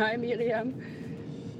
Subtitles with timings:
[0.00, 0.72] Hi Miriam.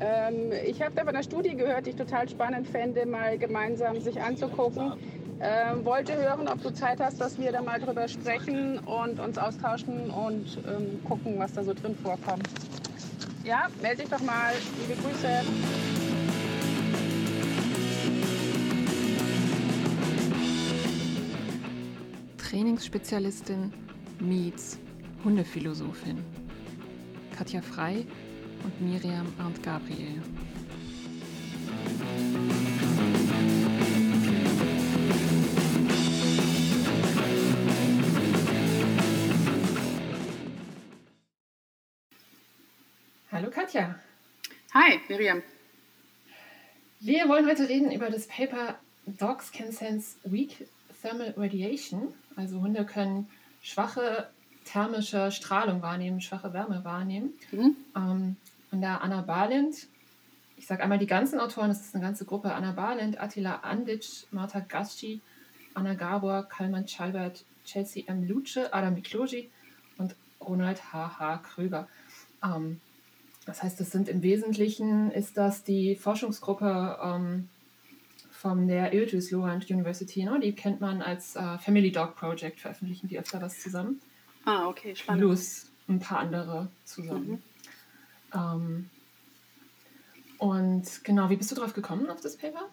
[0.01, 4.01] Ähm, ich habe da von einer Studie gehört, die ich total spannend fände, mal gemeinsam
[4.01, 4.95] sich anzugucken.
[5.43, 9.37] Ähm, wollte hören, ob du Zeit hast, dass wir da mal drüber sprechen und uns
[9.37, 12.49] austauschen und ähm, gucken, was da so drin vorkommt.
[13.45, 14.55] Ja, melde dich doch mal.
[14.89, 15.29] Liebe Grüße.
[22.39, 23.71] Trainingsspezialistin
[24.19, 24.79] meets
[25.25, 26.25] Hundephilosophin.
[27.37, 28.07] Katja Frei
[28.65, 30.23] und Miriam Arndt Gabriel.
[43.33, 43.95] Hallo Katja.
[44.75, 45.43] Hi, Miriam.
[47.01, 50.69] Wir wollen heute reden über das Paper Dogs Can Sense Weak
[51.01, 52.13] Thermal Radiation.
[52.37, 53.29] Also Hunde können
[53.63, 54.29] schwache
[54.65, 57.31] thermische Strahlung wahrnehmen, schwache Wärme wahrnehmen.
[57.53, 57.77] Mhm.
[57.97, 58.37] Ähm,
[58.71, 59.89] und da Anna Balint,
[60.57, 64.27] ich sage einmal die ganzen Autoren, das ist eine ganze Gruppe, Anna Balint, Attila Andic,
[64.31, 65.21] Marta Gasci,
[65.75, 68.27] Anna Gabor, Kalman Schalbert, Chelsea M.
[68.27, 69.51] Luce, Adam Mikloji
[69.99, 71.39] und Ronald H.H.
[71.39, 71.89] Kröger.
[72.43, 72.81] Ähm,
[73.47, 77.49] das heißt, das sind im Wesentlichen, ist das die Forschungsgruppe ähm,
[78.31, 80.25] von der Iltis Lorand University.
[80.25, 80.41] Ne?
[80.41, 84.01] Die kennt man als äh, Family Dog Project, veröffentlichen die öfter was zusammen.
[84.45, 85.23] Ah, okay, spannend.
[85.23, 87.31] Plus ein paar andere zusammen.
[87.31, 87.41] Mhm.
[88.35, 88.91] Ähm,
[90.39, 92.69] und genau, wie bist du drauf gekommen auf das Paper?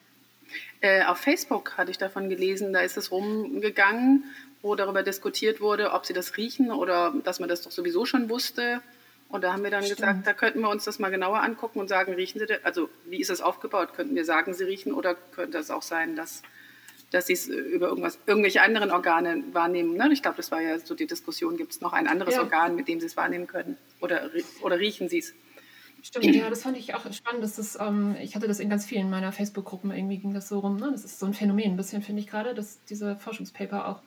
[0.80, 4.24] Äh, auf Facebook hatte ich davon gelesen, da ist es rumgegangen,
[4.62, 8.30] wo darüber diskutiert wurde, ob sie das riechen oder dass man das doch sowieso schon
[8.30, 8.82] wusste.
[9.30, 10.00] Und da haben wir dann Stimmt.
[10.00, 13.20] gesagt, da könnten wir uns das mal genauer angucken und sagen, riechen Sie, also wie
[13.20, 13.94] ist das aufgebaut?
[13.94, 16.44] Könnten wir sagen, Sie riechen oder könnte es auch sein, dass
[17.12, 19.96] dass sie es über irgendwas, irgendwelche anderen Organe wahrnehmen.
[19.96, 20.10] Ne?
[20.12, 22.42] Ich glaube, das war ja so die Diskussion, gibt es noch ein anderes ja.
[22.42, 23.78] Organ, mit dem sie es wahrnehmen können?
[24.02, 24.30] Oder,
[24.62, 25.34] oder riechen sie es?
[26.04, 27.44] Stimmt, ja, das fand ich auch spannend.
[27.44, 30.60] Dass das, ähm, ich hatte das in ganz vielen meiner Facebook-Gruppen, irgendwie ging das so
[30.60, 30.78] rum.
[30.78, 30.90] Ne?
[30.92, 34.02] Das ist so ein Phänomen, ein bisschen finde ich gerade, dass diese Forschungspaper auch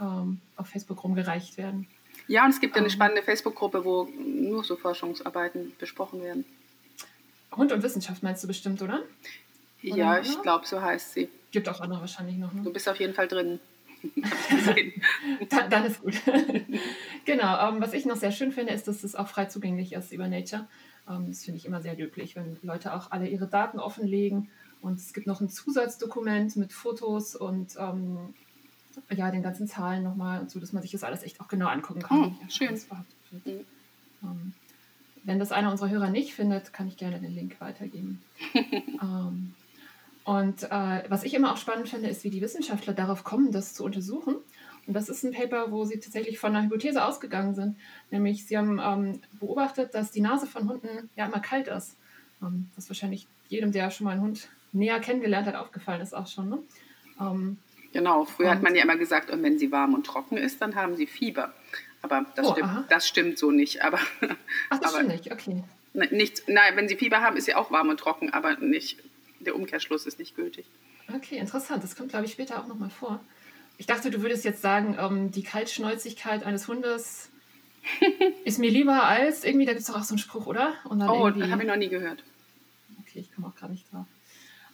[0.00, 1.86] ähm, auf Facebook rumgereicht werden.
[2.26, 2.92] Ja, und es gibt ja eine ähm.
[2.92, 6.44] spannende Facebook-Gruppe, wo nur so Forschungsarbeiten besprochen werden.
[7.56, 9.02] Hund und Wissenschaft meinst du bestimmt, oder?
[9.84, 11.28] oder ja, ich glaube, so heißt sie.
[11.50, 12.52] Gibt auch andere wahrscheinlich noch.
[12.52, 12.62] Ne?
[12.62, 13.60] Du bist auf jeden Fall drin.
[15.50, 16.14] dann, dann, ist gut.
[17.24, 17.68] genau.
[17.68, 20.28] Ähm, was ich noch sehr schön finde, ist, dass es auch frei zugänglich ist über
[20.28, 20.68] Nature.
[21.08, 24.50] Ähm, das finde ich immer sehr löblich, wenn Leute auch alle ihre Daten offenlegen.
[24.80, 28.34] Und es gibt noch ein Zusatzdokument mit Fotos und ähm,
[29.14, 32.02] ja, den ganzen Zahlen nochmal, so dass man sich das alles echt auch genau angucken
[32.02, 32.36] kann.
[32.40, 32.74] Oh, schön.
[33.30, 33.64] Mhm.
[34.22, 34.52] Ähm,
[35.24, 38.22] wenn das einer unserer Hörer nicht findet, kann ich gerne den Link weitergeben.
[38.54, 39.54] ähm,
[40.28, 43.72] und äh, was ich immer auch spannend finde, ist, wie die Wissenschaftler darauf kommen, das
[43.72, 44.36] zu untersuchen.
[44.86, 47.78] Und das ist ein Paper, wo sie tatsächlich von einer Hypothese ausgegangen sind.
[48.10, 51.96] Nämlich, sie haben ähm, beobachtet, dass die Nase von Hunden ja immer kalt ist.
[52.42, 56.26] Ähm, was wahrscheinlich jedem, der schon mal einen Hund näher kennengelernt hat, aufgefallen ist auch
[56.26, 56.50] schon.
[56.50, 56.58] Ne?
[57.18, 57.56] Ähm,
[57.94, 60.74] genau, früher hat man ja immer gesagt, und wenn sie warm und trocken ist, dann
[60.74, 61.54] haben sie Fieber.
[62.02, 63.82] Aber das, oh, stimmt, das stimmt so nicht.
[63.82, 63.98] Aber,
[64.68, 65.64] Ach, das aber stimmt nicht, okay.
[65.94, 68.98] Nicht, nein, wenn sie Fieber haben, ist sie auch warm und trocken, aber nicht
[69.40, 70.66] der Umkehrschluss ist nicht gültig.
[71.14, 71.82] Okay, interessant.
[71.82, 73.20] Das kommt, glaube ich, später auch nochmal vor.
[73.78, 77.30] Ich dachte, du würdest jetzt sagen, ähm, die Kaltschnäuzigkeit eines Hundes
[78.44, 80.74] ist mir lieber als irgendwie, da gibt es doch auch so einen Spruch, oder?
[80.84, 82.24] oh, habe ich noch nie gehört.
[83.00, 84.06] Okay, ich komme auch gerade nicht drauf.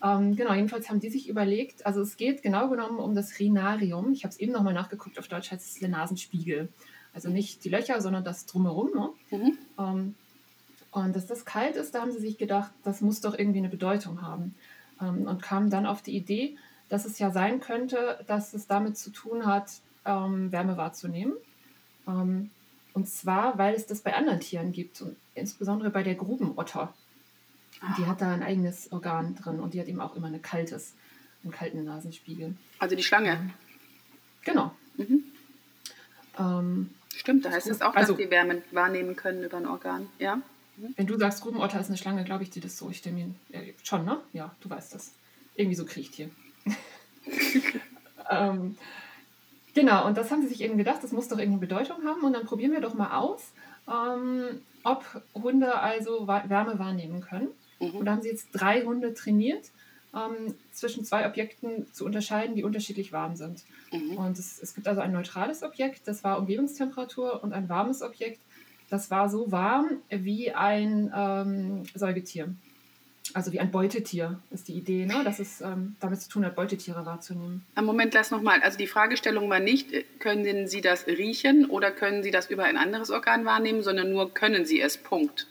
[0.03, 4.13] Ähm, genau, jedenfalls haben die sich überlegt, also es geht genau genommen um das Rinarium.
[4.13, 6.69] Ich habe es eben nochmal nachgeguckt, auf Deutsch heißt es der Nasenspiegel.
[7.15, 8.91] Also nicht die Löcher, sondern das drumherum.
[8.91, 9.11] Ne?
[9.31, 9.59] Mhm.
[9.79, 10.15] Ähm,
[10.95, 13.69] und dass das kalt ist, da haben sie sich gedacht, das muss doch irgendwie eine
[13.69, 14.55] Bedeutung haben.
[15.01, 16.57] Ähm, und kamen dann auf die Idee,
[16.89, 19.73] dass es ja sein könnte, dass es damit zu tun hat,
[20.05, 21.35] ähm, Wärme wahrzunehmen.
[22.07, 22.51] Ähm,
[22.93, 26.95] und zwar, weil es das bei anderen Tieren gibt, und insbesondere bei der Grubenotter.
[27.99, 30.95] Die hat da ein eigenes Organ drin und die hat eben auch immer eine kaltes,
[31.43, 32.55] einen kalten Nasenspiegel.
[32.79, 33.51] Also die Schlange?
[34.45, 34.73] Genau.
[34.97, 35.25] Mhm.
[36.39, 40.09] Ähm, Stimmt, da heißt es auch, dass also, die Wärme wahrnehmen können über ein Organ,
[40.21, 40.41] ja?
[40.77, 40.95] Mhm.
[40.97, 42.91] Wenn du sagst, Grubenotter ist eine Schlange, glaube ich dir das so.
[42.91, 44.21] Ich stelle mir äh, schon, ne?
[44.33, 45.13] Ja, du weißt das.
[45.55, 46.31] Irgendwie so kriecht hier.
[48.31, 48.77] ähm,
[49.75, 52.23] genau, und das haben sie sich eben gedacht, das muss doch irgendeine Bedeutung haben.
[52.23, 53.53] Und dann probieren wir doch mal aus,
[53.89, 55.05] ähm, ob
[55.35, 57.49] Hunde also Wärme wahrnehmen können.
[57.81, 57.97] Mhm.
[57.97, 59.71] Und da haben sie jetzt drei Hunde trainiert,
[60.15, 63.63] ähm, zwischen zwei Objekten zu unterscheiden, die unterschiedlich warm sind.
[63.93, 64.17] Mhm.
[64.17, 68.41] Und es, es gibt also ein neutrales Objekt, das war Umgebungstemperatur, und ein warmes Objekt,
[68.95, 72.55] das war so warm wie ein ähm, Säugetier.
[73.33, 75.25] Also wie ein Beutetier ist die Idee, ne?
[75.25, 77.67] dass es ähm, damit zu tun hat, Beutetiere wahrzunehmen.
[77.75, 78.61] Moment, lass nochmal.
[78.63, 79.89] Also die Fragestellung war nicht,
[80.21, 84.33] können Sie das riechen oder können Sie das über ein anderes Organ wahrnehmen, sondern nur
[84.33, 85.49] können Sie es, Punkt.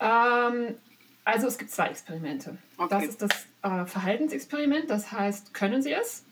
[0.00, 0.76] Ähm,
[1.24, 2.56] also es gibt zwei Experimente.
[2.78, 2.88] Okay.
[2.88, 3.30] Das ist das
[3.62, 6.24] äh, Verhaltensexperiment, das heißt, können Sie es?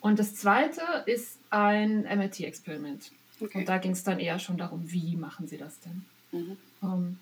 [0.00, 3.10] Und das zweite ist ein MIT-Experiment.
[3.40, 3.58] Okay.
[3.58, 6.04] Und da ging es dann eher schon darum, wie machen Sie das denn?
[6.32, 6.56] Mhm.
[6.82, 7.18] Ähm,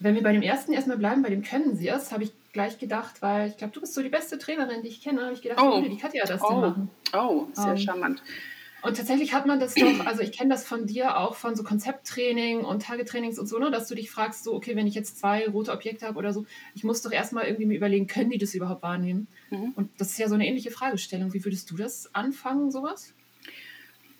[0.00, 2.78] wenn wir bei dem ersten erstmal bleiben, bei dem können Sie es, habe ich gleich
[2.78, 5.42] gedacht, weil ich glaube, du bist so die beste Trainerin, die ich kenne, habe ich
[5.42, 5.82] gedacht, oh.
[5.82, 6.48] wie kann ja das oh.
[6.48, 6.90] denn machen?
[7.12, 8.22] Oh, sehr ähm, charmant.
[8.84, 11.62] Und tatsächlich hat man das doch, also ich kenne das von dir auch von so
[11.62, 15.18] Konzepttraining und Tagetrainings und so, ne, dass du dich fragst, so, okay, wenn ich jetzt
[15.18, 16.44] zwei rote Objekte habe oder so,
[16.74, 19.26] ich muss doch erstmal irgendwie mir überlegen, können die das überhaupt wahrnehmen?
[19.50, 19.72] Mhm.
[19.74, 21.32] Und das ist ja so eine ähnliche Fragestellung.
[21.32, 23.14] Wie würdest du das anfangen, sowas?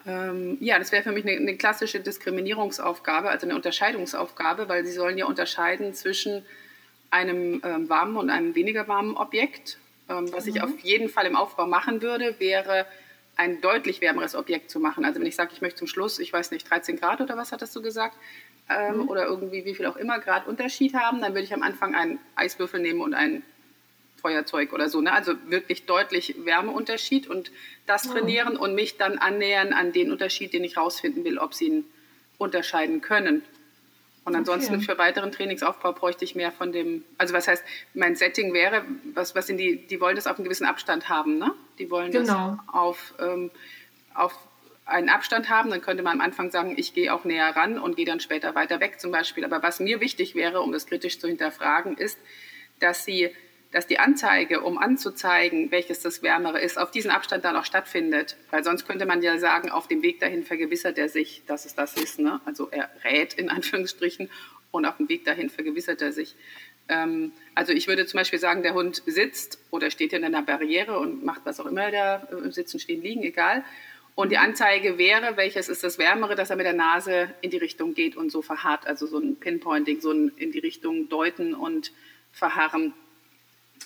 [0.07, 4.93] Ähm, ja, das wäre für mich eine, eine, klassische Diskriminierungsaufgabe, also eine Unterscheidungsaufgabe, weil sie
[4.93, 6.45] sollen ja unterscheiden zwischen
[7.11, 9.79] einem ähm, warmen und einem weniger warmen Objekt.
[10.09, 10.51] Ähm, was mhm.
[10.51, 12.87] ich auf jeden Fall im Aufbau machen würde, wäre
[13.37, 15.05] ein deutlich wärmeres Objekt zu machen.
[15.05, 17.53] Also wenn ich sage, ich möchte zum Schluss, ich weiß nicht, 13 Grad oder was
[17.53, 18.17] hattest du gesagt,
[18.69, 19.09] ähm, mhm.
[19.09, 22.19] oder irgendwie wie viel auch immer Grad Unterschied haben, dann würde ich am Anfang einen
[22.37, 23.43] Eiswürfel nehmen und ein
[24.25, 25.03] Feuerzeug oder so.
[25.03, 25.13] Ne?
[25.13, 27.53] Also wirklich deutlich Wärmeunterschied und
[27.87, 31.67] das trainieren und mich dann annähern an den Unterschied, den ich rausfinden will, ob sie
[31.67, 31.85] ihn
[32.39, 33.43] unterscheiden können.
[34.25, 34.85] Und ansonsten okay.
[34.87, 37.63] für weiteren Trainingsaufbau bräuchte ich mehr von dem, also was heißt,
[37.93, 41.37] mein Setting wäre, was, was sind die, die wollen das auf einen gewissen Abstand haben,
[41.37, 41.53] ne?
[41.79, 42.57] Die wollen genau.
[42.57, 43.51] das auf, ähm,
[44.15, 44.35] auf
[44.87, 47.97] einen Abstand haben, dann könnte man am Anfang sagen, ich gehe auch näher ran und
[47.97, 49.45] gehe dann später weiter weg zum Beispiel.
[49.45, 52.19] Aber was mir wichtig wäre, um das kritisch zu hinterfragen, ist,
[52.81, 53.31] dass sie
[53.75, 58.37] dass die Anzeige, um anzuzeigen, welches das Wärmere ist, auf diesen Abstand dann auch stattfindet.
[58.51, 61.75] Weil sonst könnte man ja sagen, auf dem Weg dahin vergewissert er sich, dass es
[61.75, 62.21] das ist.
[62.21, 62.41] Ne?
[62.45, 64.31] Also er rät in Anführungsstrichen
[64.71, 66.37] und auf dem Weg dahin vergewissert er sich.
[66.89, 71.01] Ähm, also ich würde zum Beispiel sagen, der Hund sitzt oder steht in einer Barriere
[71.01, 73.65] und macht was auch immer, der äh, Sitzen, Stehen, Liegen, egal.
[74.15, 77.57] Und die Anzeige wäre, welches ist das Wärmere, dass er mit der Nase in die
[77.57, 78.87] Richtung geht und so verharrt.
[78.87, 81.91] Also so ein Pinpointing, so ein in die Richtung deuten und
[82.31, 82.93] verharren.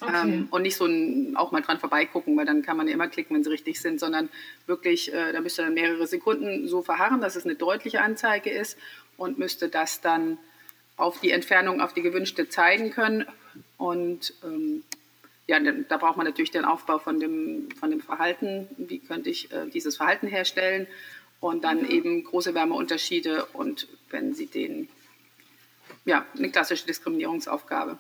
[0.00, 0.12] Okay.
[0.14, 3.08] Ähm, und nicht so ein, auch mal dran vorbeigucken, weil dann kann man ja immer
[3.08, 4.28] klicken, wenn sie richtig sind, sondern
[4.66, 8.78] wirklich, äh, da müsste dann mehrere Sekunden so verharren, dass es eine deutliche Anzeige ist
[9.16, 10.38] und müsste das dann
[10.96, 13.26] auf die Entfernung, auf die gewünschte zeigen können.
[13.76, 14.84] Und ähm,
[15.46, 18.68] ja, da braucht man natürlich den Aufbau von dem, von dem Verhalten.
[18.76, 20.86] Wie könnte ich äh, dieses Verhalten herstellen?
[21.40, 21.90] Und dann mhm.
[21.90, 24.88] eben große Wärmeunterschiede und wenn Sie den,
[26.04, 27.98] ja, eine klassische Diskriminierungsaufgabe.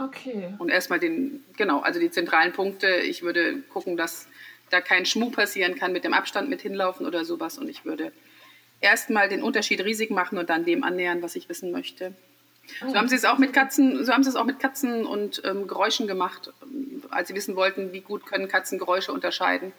[0.00, 0.54] Okay.
[0.58, 2.88] Und erstmal den, genau, also die zentralen Punkte.
[2.88, 4.28] Ich würde gucken, dass
[4.70, 7.58] da kein Schmuh passieren kann mit dem Abstand mit hinlaufen oder sowas.
[7.58, 8.12] Und ich würde
[8.80, 12.14] erstmal den Unterschied riesig machen und dann dem annähern, was ich wissen möchte.
[12.80, 15.42] So haben sie es auch mit Katzen, so haben sie es auch mit Katzen und
[15.44, 16.52] ähm, Geräuschen gemacht,
[17.10, 19.72] als sie wissen wollten, wie gut können Katzen Geräusche unterscheiden,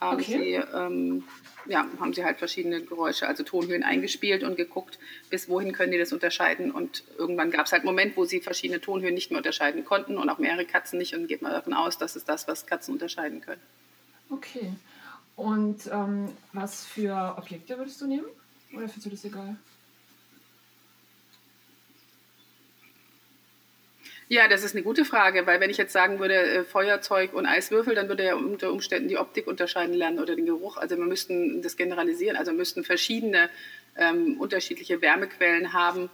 [0.00, 0.38] haben okay.
[0.38, 1.24] sie ähm,
[1.66, 4.98] ja, haben sie halt verschiedene Geräusche, also Tonhöhen eingespielt und geguckt,
[5.30, 6.70] bis wohin können die das unterscheiden.
[6.70, 10.18] Und irgendwann gab es halt einen Moment, wo sie verschiedene Tonhöhen nicht mehr unterscheiden konnten
[10.18, 11.14] und auch mehrere Katzen nicht.
[11.14, 13.62] Und geht man davon aus, dass es das, was Katzen unterscheiden können.
[14.30, 14.72] Okay.
[15.36, 18.26] Und ähm, was für Objekte würdest du nehmen?
[18.72, 19.56] Oder findest du das egal?
[24.28, 27.46] Ja, das ist eine gute Frage, weil wenn ich jetzt sagen würde, äh, Feuerzeug und
[27.46, 30.78] Eiswürfel, dann würde er unter Umständen die Optik unterscheiden lernen oder den Geruch.
[30.78, 33.50] Also wir müssten das generalisieren, also wir müssten verschiedene
[33.96, 36.08] ähm, unterschiedliche Wärmequellen haben.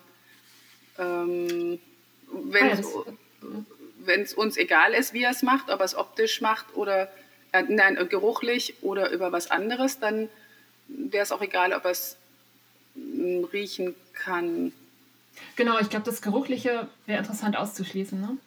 [0.98, 1.78] Ähm,
[2.32, 7.10] wenn es uns egal ist, wie er es macht, ob er es optisch macht oder
[7.52, 10.28] äh, nein, geruchlich oder über was anderes, dann
[10.88, 12.16] wäre es auch egal, ob er es
[12.94, 14.72] hm, riechen kann.
[15.56, 18.20] Genau, ich glaube, das Geruchliche wäre interessant auszuschließen.
[18.20, 18.38] Ne?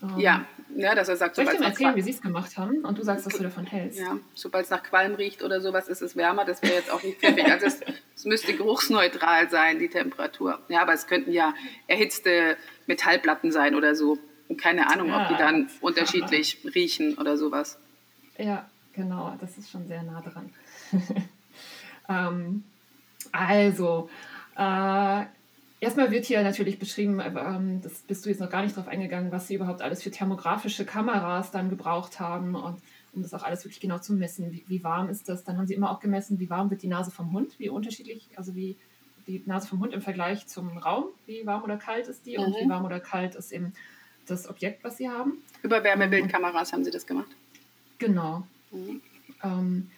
[0.00, 0.44] Um, ja,
[0.76, 2.98] ja, dass er sagt, soll ich dir mal erzählen, wie sie es gemacht haben und
[2.98, 3.98] du sagst, was du davon hältst?
[3.98, 6.44] Ja, sobald es nach Qualm riecht oder sowas, ist es wärmer.
[6.44, 7.50] Das wäre jetzt auch nicht pfiffig.
[7.50, 7.80] Also es,
[8.14, 10.60] es, müsste geruchsneutral sein, die Temperatur.
[10.68, 11.54] Ja, aber es könnten ja
[11.88, 12.56] erhitzte
[12.86, 14.18] Metallplatten sein oder so.
[14.48, 17.78] Und keine Ahnung, ja, ob die dann unterschiedlich riechen oder sowas.
[18.36, 20.52] Ja, genau, das ist schon sehr nah dran.
[22.08, 22.62] ähm,
[23.32, 24.08] also,
[24.56, 25.24] äh,
[25.80, 29.30] Erstmal wird hier natürlich beschrieben, ähm, das bist du jetzt noch gar nicht drauf eingegangen,
[29.30, 32.80] was sie überhaupt alles für thermografische Kameras dann gebraucht haben und
[33.12, 34.50] um das auch alles wirklich genau zu messen.
[34.50, 35.44] Wie, wie, warm ist das?
[35.44, 38.28] Dann haben sie immer auch gemessen, wie warm wird die Nase vom Hund, wie unterschiedlich,
[38.34, 38.76] also wie
[39.28, 42.44] die Nase vom Hund im Vergleich zum Raum, wie warm oder kalt ist die mhm.
[42.44, 43.72] und wie warm oder kalt ist eben
[44.26, 45.38] das Objekt, was sie haben.
[45.62, 47.28] Über Wärmebildkameras haben sie das gemacht?
[47.98, 48.46] Genau.
[48.72, 49.00] Mhm.
[49.44, 49.90] Ähm,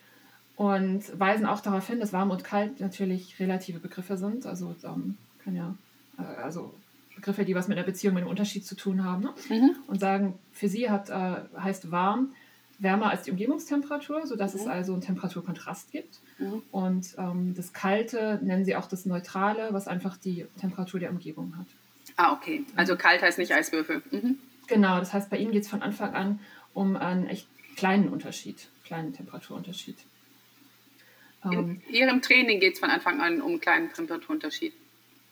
[0.56, 4.44] und weisen auch darauf hin, dass warm und kalt natürlich relative Begriffe sind.
[4.44, 5.74] Also ähm, kann ja,
[6.18, 6.74] äh, also
[7.14, 9.22] Begriffe, die was mit einer Beziehung, mit einem Unterschied zu tun haben.
[9.22, 9.34] Ne?
[9.48, 9.76] Mhm.
[9.86, 12.32] Und sagen, für sie hat, äh, heißt warm
[12.80, 14.60] wärmer als die Umgebungstemperatur, sodass mhm.
[14.60, 16.18] es also einen Temperaturkontrast gibt.
[16.38, 16.62] Mhm.
[16.72, 21.56] Und ähm, das Kalte nennen sie auch das Neutrale, was einfach die Temperatur der Umgebung
[21.58, 21.66] hat.
[22.16, 22.64] Ah, okay.
[22.76, 24.02] Also kalt heißt nicht Eiswürfel.
[24.10, 24.38] Mhm.
[24.66, 26.40] Genau, das heißt, bei Ihnen geht es von Anfang an
[26.72, 29.96] um einen echt kleinen Unterschied, kleinen Temperaturunterschied.
[31.50, 34.74] In Ihrem Training geht es von Anfang an um einen kleinen Temperaturunterschied.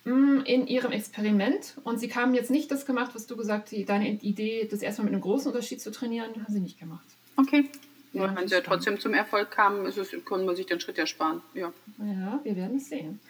[0.08, 1.76] Mm, in Ihrem Experiment.
[1.84, 5.04] Und Sie haben jetzt nicht das gemacht, was du gesagt hast, deine Idee, das erstmal
[5.04, 7.06] mit einem großen Unterschied zu trainieren, haben Sie nicht gemacht.
[7.36, 7.68] Okay.
[8.14, 10.96] Ja, wenn Sie ja trotzdem zum Erfolg kamen, ist es, können wir sich den Schritt
[10.96, 11.42] ersparen.
[11.52, 13.20] Ja, ja wir werden es sehen.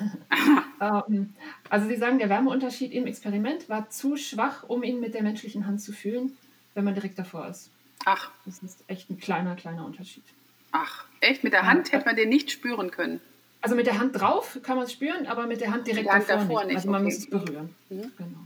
[0.80, 1.34] ähm,
[1.70, 5.66] also Sie sagen, der Wärmeunterschied im Experiment war zu schwach, um ihn mit der menschlichen
[5.66, 6.36] Hand zu fühlen,
[6.74, 7.70] wenn man direkt davor ist.
[8.04, 8.32] Ach.
[8.44, 10.24] Das ist echt ein kleiner, kleiner Unterschied.
[10.72, 11.44] Ach, echt?
[11.44, 13.20] Mit der Hand hätte man den nicht spüren können?
[13.68, 16.26] Also mit der Hand drauf kann man es spüren, aber mit der Hand direkt Hand
[16.28, 16.66] davor, davor nicht.
[16.68, 17.12] nicht, Also man okay.
[17.12, 17.74] muss es berühren.
[17.90, 18.12] Mhm.
[18.16, 18.38] Genau.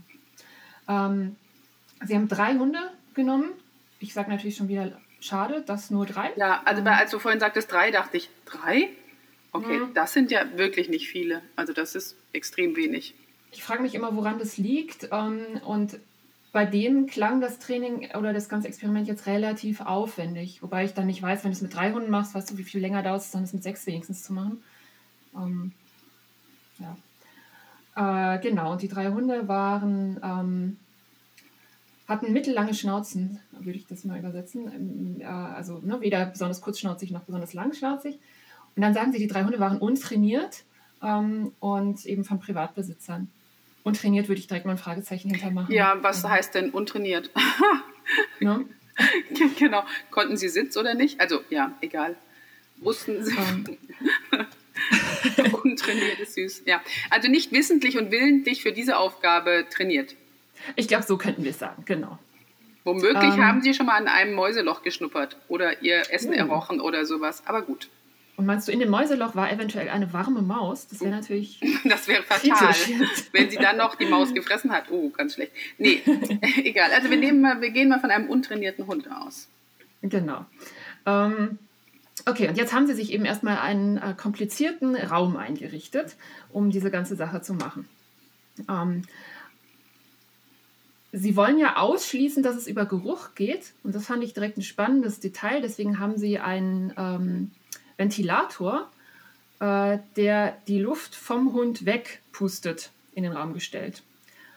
[1.05, 1.35] Ähm,
[2.05, 2.79] Sie haben drei Hunde
[3.13, 3.51] genommen.
[4.01, 6.31] Ich sage natürlich schon wieder schade, dass nur drei.
[6.35, 8.89] Ja, also Ähm, bei, als du vorhin sagtest drei, dachte ich, drei?
[9.53, 9.93] Okay, Mhm.
[9.93, 11.41] das sind ja wirklich nicht viele.
[11.55, 13.15] Also das ist extrem wenig.
[13.53, 15.07] Ich frage mich immer, woran das liegt.
[15.13, 15.99] Ähm, und
[16.51, 20.61] bei denen klang das Training oder das ganze Experiment jetzt relativ aufwendig.
[20.61, 22.63] Wobei ich dann nicht weiß, wenn du es mit drei Hunden machst, weißt du, wie
[22.63, 24.61] viel länger dauert es, dann das mit sechs wenigstens zu machen.
[25.35, 25.71] Ähm,
[26.79, 26.97] ja.
[27.95, 30.77] Äh, genau, und die drei Hunde waren, ähm,
[32.07, 34.71] hatten mittellange Schnauzen, würde ich das mal übersetzen.
[34.73, 38.19] Ähm, äh, also ne, weder besonders kurzschnauzig noch besonders langschnauzig.
[38.75, 40.63] Und dann sagen sie, die drei Hunde waren untrainiert
[41.01, 43.29] ähm, und eben von Privatbesitzern.
[43.83, 45.73] Untrainiert würde ich direkt mal ein Fragezeichen hintermachen.
[45.73, 47.29] Ja, was heißt denn untrainiert?
[48.39, 48.65] Ne?
[49.59, 49.83] genau.
[50.11, 51.19] Konnten sie Sitz oder nicht?
[51.19, 52.15] Also, ja, egal.
[52.77, 53.35] Wussten sie.
[53.35, 53.77] Ähm,
[55.63, 56.63] Untrainiert ist süß.
[56.65, 56.81] Ja.
[57.09, 60.15] Also nicht wissentlich und willentlich für diese Aufgabe trainiert.
[60.75, 62.19] ich glaube, so könnten wir es sagen, genau.
[62.85, 63.45] Womöglich Ähm.
[63.47, 66.37] haben sie schon mal an einem Mäuseloch geschnuppert oder ihr Essen Oh.
[66.37, 67.43] errochen oder sowas.
[67.45, 67.89] Aber gut,
[68.35, 70.87] Und meinst du, in dem Mäuseloch war eventuell eine warme Maus?
[70.87, 72.73] Das wäre natürlich das wäre fatal,
[73.31, 74.89] wenn sie dann noch die Maus gefressen hat.
[74.91, 75.51] Oh, ganz schlecht.
[75.77, 76.01] Nee,
[76.63, 76.91] egal.
[76.91, 79.47] Also wir, nehmen mal, wir gehen mal von einem untrainierten Hund aus.
[80.01, 80.45] Genau.
[81.05, 81.59] Ähm,
[82.25, 86.15] okay, und jetzt haben sie sich eben erstmal einen äh, komplizierten Raum eingerichtet,
[86.51, 87.87] um diese ganze Sache zu machen.
[88.69, 89.03] Ähm,
[91.11, 93.73] sie wollen ja ausschließen, dass es über Geruch geht.
[93.83, 95.61] Und das fand ich direkt ein spannendes Detail.
[95.61, 97.51] Deswegen haben sie einen ähm,
[97.97, 98.89] Ventilator,
[99.59, 104.03] äh, der die Luft vom Hund wegpustet, in den Raum gestellt.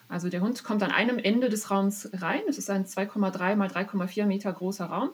[0.09, 2.41] Also der Hund kommt an einem Ende des Raums rein.
[2.47, 5.09] Es ist ein 2,3 mal 3,4 Meter großer Raum.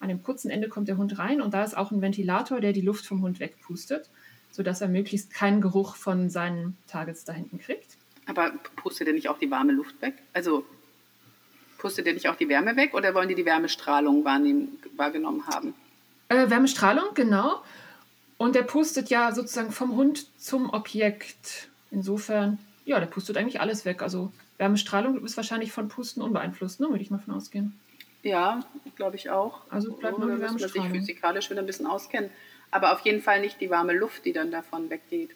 [0.00, 2.72] An dem kurzen Ende kommt der Hund rein und da ist auch ein Ventilator, der
[2.72, 4.08] die Luft vom Hund wegpustet,
[4.50, 7.96] sodass er möglichst keinen Geruch von seinen Targets da hinten kriegt.
[8.26, 10.14] Aber pustet ihr nicht auch die warme Luft weg?
[10.32, 10.64] Also
[11.78, 15.74] pustet ihr nicht auch die Wärme weg oder wollen die die Wärmestrahlung wahrnehmen, wahrgenommen haben?
[16.28, 17.62] Äh, Wärmestrahlung, genau.
[18.38, 21.68] Und der pustet ja sozusagen vom Hund zum Objekt.
[21.90, 24.02] Insofern, ja, der pustet eigentlich alles weg.
[24.02, 26.88] Also Wärmestrahlung ist wahrscheinlich von Pusten unbeeinflusst, ne?
[26.88, 27.78] würde ich mal von ausgehen.
[28.22, 28.64] Ja,
[28.96, 29.60] glaube ich auch.
[29.70, 30.94] Also bleibt nur die muss man sich Wärmestrahlung.
[30.98, 32.30] physikalisch wieder ein bisschen auskennen.
[32.70, 35.30] Aber auf jeden Fall nicht die warme Luft, die dann davon weggeht.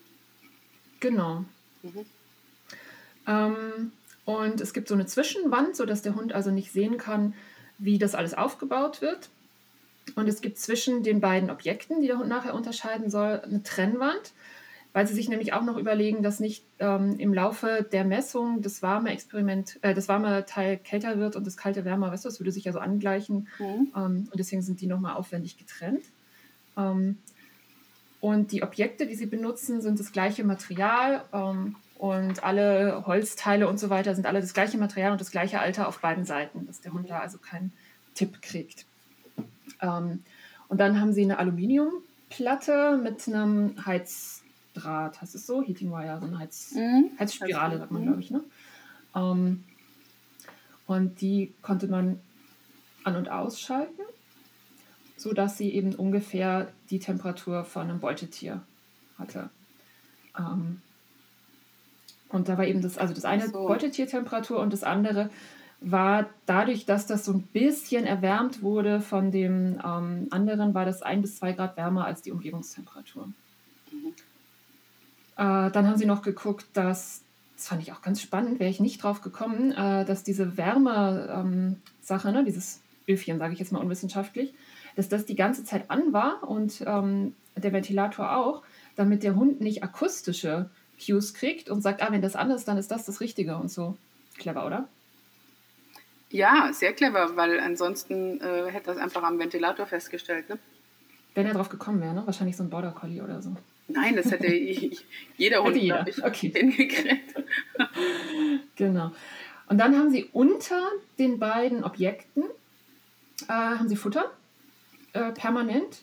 [0.98, 1.44] Genau.
[1.82, 2.06] Mhm.
[3.26, 3.92] Ähm,
[4.24, 7.34] und es gibt so eine Zwischenwand, sodass der Hund also nicht sehen kann,
[7.78, 9.30] wie das alles aufgebaut wird.
[10.16, 14.32] Und es gibt zwischen den beiden Objekten, die der Hund nachher unterscheiden soll, eine Trennwand,
[14.92, 18.82] weil sie sich nämlich auch noch überlegen, dass nicht ähm, im Laufe der Messung das
[18.82, 22.40] warme Experiment, äh, das warme Teil kälter wird und das kalte wärmer, weißt du, das
[22.40, 23.48] würde sich ja so angleichen.
[23.58, 23.92] Mhm.
[23.96, 26.04] Ähm, und deswegen sind die nochmal aufwendig getrennt.
[26.76, 27.18] Ähm,
[28.20, 33.78] und die Objekte, die sie benutzen, sind das gleiche Material ähm, und alle Holzteile und
[33.78, 36.80] so weiter sind alle das gleiche Material und das gleiche Alter auf beiden Seiten, dass
[36.80, 37.72] der Hund da also keinen
[38.14, 38.86] Tipp kriegt.
[39.80, 40.24] Ähm,
[40.68, 43.74] und dann haben sie eine Aluminiumplatte mit einem
[44.84, 45.62] Heizdraht, heißt es so?
[45.62, 47.10] Heating Wire, so eine Heiz, Mhm.
[47.18, 48.06] Heizspirale, sagt man, Mhm.
[48.06, 48.30] glaube ich.
[48.30, 48.40] Ne?
[49.14, 49.64] Ähm,
[50.86, 52.20] und die konnte man
[53.04, 54.02] an- und ausschalten,
[55.16, 58.62] sodass sie eben ungefähr die Temperatur von einem Beutetier
[59.18, 59.50] hatte.
[60.38, 60.80] Ähm,
[62.28, 63.66] und da war eben das, also das eine so.
[63.66, 65.30] Beutetiertemperatur und das andere
[65.80, 71.00] war dadurch, dass das so ein bisschen erwärmt wurde von dem ähm, anderen, war das
[71.02, 73.32] ein bis zwei Grad wärmer als die Umgebungstemperatur.
[75.40, 77.22] Äh, dann haben sie noch geguckt, dass,
[77.56, 82.32] das fand ich auch ganz spannend, wäre ich nicht drauf gekommen, äh, dass diese Wärme-Sache,
[82.32, 84.52] ne, dieses Öfchen, sage ich jetzt mal unwissenschaftlich,
[84.96, 88.62] dass das die ganze Zeit an war und ähm, der Ventilator auch,
[88.96, 90.68] damit der Hund nicht akustische
[91.02, 93.70] Cues kriegt und sagt, ah, wenn das an ist, dann ist das das Richtige und
[93.70, 93.96] so.
[94.36, 94.88] Clever, oder?
[96.28, 100.50] Ja, sehr clever, weil ansonsten äh, hätte das einfach am Ventilator festgestellt.
[100.50, 100.58] Ne?
[101.34, 102.26] Wenn er drauf gekommen wäre, ne?
[102.26, 103.56] Wahrscheinlich so ein Border Collie oder so.
[103.92, 104.46] Nein, das hätte
[105.36, 106.50] jeder Hund, jeder, ich, okay.
[106.54, 107.34] hingekriegt.
[108.76, 109.12] genau.
[109.68, 112.44] Und dann haben sie unter den beiden Objekten
[113.48, 114.30] äh, haben sie Futter
[115.12, 116.02] äh, permanent.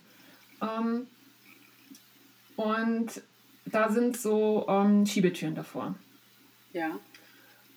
[0.62, 1.08] Ähm,
[2.56, 3.22] und
[3.66, 5.96] da sind so ähm, Schiebetüren davor.
[6.74, 6.98] Ja.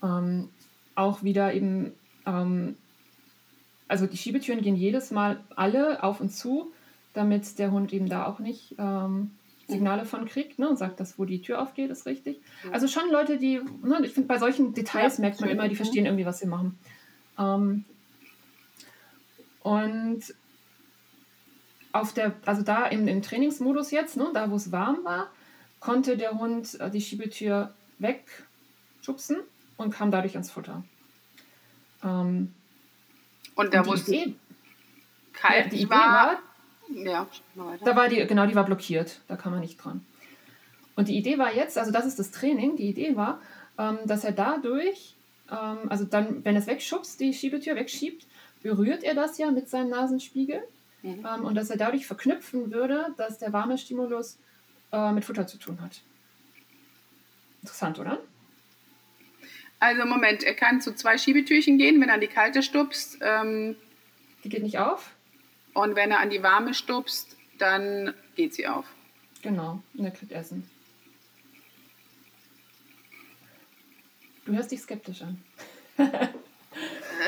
[0.02, 0.49] Ähm,
[0.95, 1.93] auch wieder eben,
[2.26, 2.76] ähm,
[3.88, 6.73] also die Schiebetüren gehen jedes Mal alle auf und zu,
[7.12, 9.33] damit der Hund eben da auch nicht ähm,
[9.71, 12.41] Signale von kriegt ne, und sagt, dass wo die Tür aufgeht, ist richtig.
[12.73, 15.77] Also schon Leute, die, ne, ich finde, bei solchen Details ja, merkt man immer, die
[15.77, 16.79] verstehen irgendwie, was sie machen.
[17.39, 17.85] Ähm,
[19.62, 20.23] und
[21.93, 25.31] auf der, also da im, im Trainingsmodus jetzt, ne, da wo es warm war,
[25.81, 29.39] konnte der Hund äh, die Schiebetür wegschubsen
[29.77, 30.85] und kam dadurch ans Futter.
[32.05, 32.55] Ähm,
[33.55, 36.39] und da wo es kalt ja, die Idee war,
[36.94, 37.28] ja,
[37.85, 40.04] da war die, genau, die war blockiert, da kam er nicht dran.
[40.97, 43.40] Und die Idee war jetzt, also das ist das Training, die Idee war,
[43.78, 45.14] ähm, dass er dadurch,
[45.50, 48.26] ähm, also dann, wenn er es wegschubst, die Schiebetür wegschiebt,
[48.62, 50.62] berührt er das ja mit seinem Nasenspiegel
[51.02, 51.26] mhm.
[51.26, 54.38] ähm, und dass er dadurch verknüpfen würde, dass der warme Stimulus
[54.92, 56.00] äh, mit Futter zu tun hat.
[57.62, 58.18] Interessant, oder?
[59.78, 63.18] Also Moment, er kann zu zwei Schiebetürchen gehen, wenn er an die kalte stupst.
[63.23, 63.76] Ähm,
[64.44, 65.14] die geht nicht auf.
[65.82, 68.87] Und wenn er an die warme stupst, dann geht sie auf.
[69.42, 70.68] Genau, und er kriegt Essen.
[74.44, 75.42] Du hörst dich skeptisch an.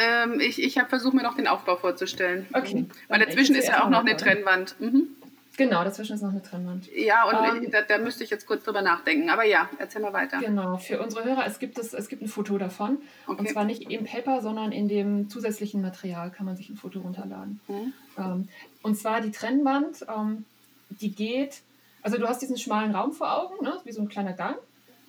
[0.00, 2.46] ähm, ich ich habe versucht, mir noch den Aufbau vorzustellen.
[2.52, 2.86] Okay.
[3.08, 4.78] Weil dazwischen ist ja auch noch eine Trennwand.
[4.80, 5.08] Mhm.
[5.56, 6.88] Genau, dazwischen ist noch eine Trennwand.
[6.94, 9.28] Ja, und ähm, da, da, müsste ich jetzt kurz drüber nachdenken.
[9.28, 10.38] Aber ja, erzähl mal weiter.
[10.38, 12.98] Genau, für unsere Hörer, es gibt, es, es gibt ein Foto davon.
[13.26, 13.38] Okay.
[13.38, 17.00] Und zwar nicht im Paper, sondern in dem zusätzlichen Material kann man sich ein Foto
[17.00, 17.60] runterladen.
[17.68, 17.92] Mhm.
[18.16, 18.48] Ähm,
[18.82, 20.46] und zwar die Trennwand, ähm,
[20.88, 21.60] die geht,
[22.00, 24.56] also du hast diesen schmalen Raum vor Augen, ne, wie so ein kleiner Gang.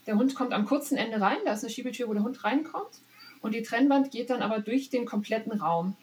[0.07, 2.99] Der Hund kommt am kurzen Ende rein, da ist eine Schiebetür, wo der Hund reinkommt.
[3.41, 5.95] Und die Trennwand geht dann aber durch den kompletten Raum.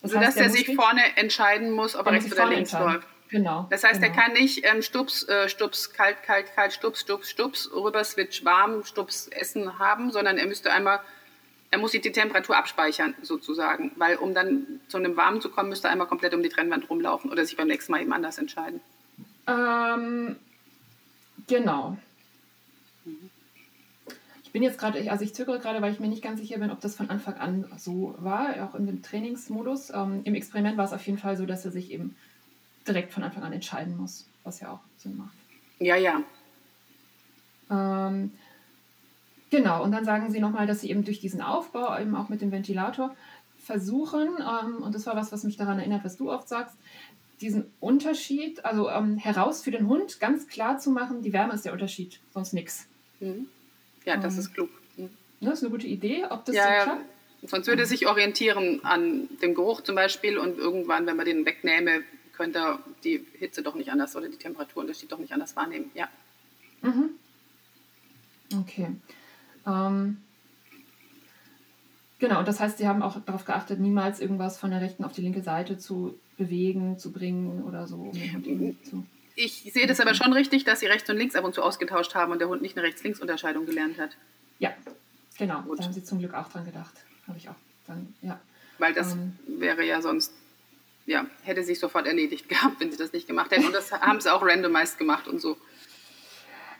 [0.00, 3.06] Das Sodass heißt, er sich vorne entscheiden muss, ob er rechts oder links läuft.
[3.32, 3.66] Genau.
[3.70, 4.14] Das heißt, genau.
[4.14, 8.44] er kann nicht ähm, Stups, äh, Stups, kalt, kalt, kalt, Stups, Stups, Stups, rüber Switch,
[8.44, 11.00] warm, Stups, Essen haben, sondern er müsste einmal,
[11.70, 15.88] er muss die Temperatur abspeichern sozusagen, weil um dann zu einem Warmen zu kommen, müsste
[15.88, 18.82] er einmal komplett um die Trennwand rumlaufen oder sich beim nächsten Mal eben anders entscheiden.
[19.46, 20.36] Ähm,
[21.46, 21.96] genau.
[24.44, 26.70] Ich bin jetzt gerade, also ich zögere gerade, weil ich mir nicht ganz sicher bin,
[26.70, 29.88] ob das von Anfang an so war, auch in dem Trainingsmodus.
[29.88, 32.14] Ähm, Im Experiment war es auf jeden Fall so, dass er sich eben
[32.86, 35.36] direkt von Anfang an entscheiden muss, was ja auch Sinn macht.
[35.78, 36.22] Ja, ja.
[37.70, 38.32] Ähm,
[39.50, 42.40] genau, und dann sagen sie nochmal, dass sie eben durch diesen Aufbau, eben auch mit
[42.40, 43.14] dem Ventilator,
[43.58, 46.76] versuchen, ähm, und das war was, was mich daran erinnert, was du oft sagst,
[47.40, 51.64] diesen Unterschied, also ähm, heraus für den Hund ganz klar zu machen, die Wärme ist
[51.64, 52.86] der Unterschied, sonst nichts.
[53.20, 53.46] Mhm.
[54.04, 54.70] Ja, das ähm, ist klug.
[54.96, 55.10] Mhm.
[55.40, 57.00] Das ist eine gute Idee, ob das ja, so klappt.
[57.42, 57.48] Ja.
[57.48, 61.44] Sonst würde er sich orientieren an dem Geruch zum Beispiel und irgendwann, wenn man den
[61.44, 65.90] wegnähme, könnte die Hitze doch nicht anders oder die Temperaturunterschied doch nicht anders wahrnehmen.
[65.94, 66.08] Ja.
[66.82, 67.10] Mhm.
[68.60, 68.88] Okay.
[69.66, 70.18] Ähm,
[72.18, 75.22] genau, das heißt, Sie haben auch darauf geachtet, niemals irgendwas von der rechten auf die
[75.22, 78.12] linke Seite zu bewegen, zu bringen oder so.
[79.36, 82.14] Ich sehe das aber schon richtig, dass Sie rechts und links ab und zu ausgetauscht
[82.14, 84.10] haben und der Hund nicht eine Rechts-Links-Unterscheidung gelernt hat.
[84.58, 84.72] Ja,
[85.38, 85.62] genau.
[85.62, 85.78] Gut.
[85.78, 86.94] Da haben Sie zum Glück auch dran gedacht.
[87.26, 87.54] Habe ich auch
[87.86, 88.40] dann, ja.
[88.78, 90.32] Weil das ähm, wäre ja sonst
[91.06, 93.66] ja, hätte sich sofort erledigt gehabt, wenn sie das nicht gemacht hätten.
[93.66, 95.56] Und das haben sie auch randomized gemacht und so.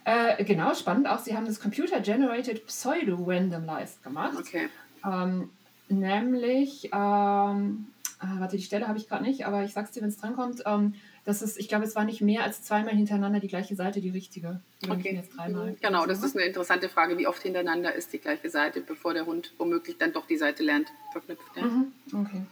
[0.05, 1.21] Äh, genau, spannend auch.
[1.21, 4.37] Sie haben das Computer-Generated Pseudo-Randomized gemacht.
[4.39, 4.69] Okay.
[5.05, 5.51] Ähm,
[5.89, 7.87] nämlich, ähm,
[8.21, 10.63] äh, warte, die Stelle habe ich gerade nicht, aber ich sag's dir, wenn es drankommt.
[10.67, 14.01] Ähm, das ist, ich glaube, es war nicht mehr als zweimal hintereinander die gleiche Seite,
[14.01, 14.61] die richtige.
[14.89, 15.15] Okay.
[15.15, 15.77] Jetzt dreimal.
[15.81, 17.17] Genau, das ist eine interessante Frage.
[17.17, 20.65] Wie oft hintereinander ist die gleiche Seite, bevor der Hund womöglich dann doch die Seite
[20.65, 21.45] lernt, verknüpft?
[21.55, 21.63] Ja.
[21.63, 21.93] Mhm.
[22.13, 22.43] Okay.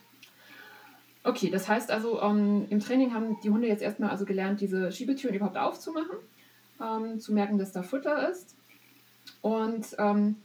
[1.23, 4.91] Okay, das heißt also, ähm, im Training haben die Hunde jetzt erstmal also gelernt, diese
[4.91, 6.17] Schiebetüren überhaupt aufzumachen,
[6.81, 8.57] ähm, zu merken, dass da Futter ist.
[9.43, 10.37] Und ähm,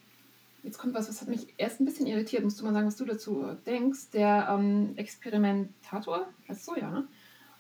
[0.64, 2.98] jetzt kommt was, was hat mich erst ein bisschen irritiert, musst du mal sagen, was
[2.98, 4.10] du dazu denkst.
[4.12, 7.08] Der ähm, Experimentator, heißt so, ja, ne?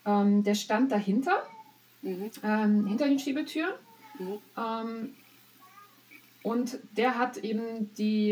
[0.05, 1.43] Ähm, der stand dahinter,
[2.01, 2.29] mhm.
[2.43, 3.73] Ähm, hinter den Schiebetüren.
[4.17, 5.09] Mhm.
[6.41, 8.31] und der hat eben die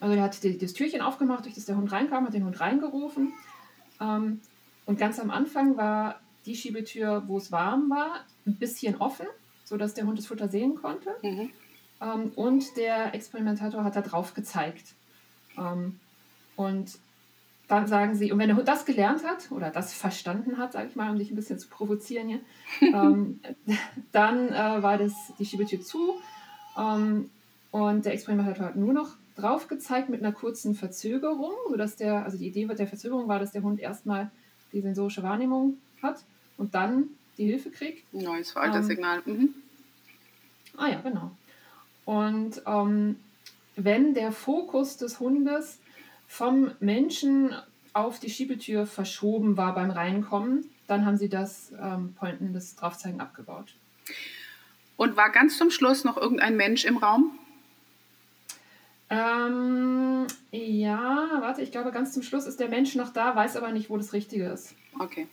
[0.00, 2.60] also er hat die, das Türchen aufgemacht, durch das der Hund reinkam, hat den Hund
[2.60, 3.32] reingerufen.
[4.00, 4.40] Ähm,
[4.86, 9.26] und ganz am Anfang war die Schiebetür, wo es warm war, ein bisschen offen,
[9.64, 11.10] sodass der Hund das Futter sehen konnte.
[11.22, 11.50] Mhm.
[12.00, 14.94] Ähm, und der Experimentator hat da drauf gezeigt.
[15.58, 15.98] Ähm,
[16.56, 16.98] und
[17.66, 20.88] dann sagen sie, und wenn der Hund das gelernt hat oder das verstanden hat, sage
[20.88, 22.40] ich mal, um dich ein bisschen zu provozieren hier,
[22.80, 23.40] ähm,
[24.12, 26.14] dann äh, war das die Schiebetür zu.
[26.78, 27.28] Ähm,
[27.70, 32.36] Und der Experimentator hat nur noch drauf gezeigt mit einer kurzen Verzögerung, sodass der, also
[32.36, 34.30] die Idee der Verzögerung war, dass der Hund erstmal
[34.72, 36.24] die sensorische Wahrnehmung hat
[36.56, 38.12] und dann die Hilfe kriegt.
[38.12, 39.22] Neues Verhaltenssignal.
[39.26, 39.54] Ähm, mhm.
[40.76, 41.30] Ah ja, genau.
[42.04, 43.16] Und ähm,
[43.76, 45.78] wenn der Fokus des Hundes
[46.26, 47.54] vom Menschen
[47.92, 53.20] auf die Schiebetür verschoben war beim Reinkommen, dann haben sie das ähm, Pointen des Draufzeigen
[53.20, 53.74] abgebaut.
[54.96, 57.38] Und war ganz zum Schluss noch irgendein Mensch im Raum?
[59.10, 63.72] Ähm, ja, warte, ich glaube, ganz zum Schluss ist der Mensch noch da, weiß aber
[63.72, 64.74] nicht, wo das Richtige ist.
[64.98, 65.26] Okay.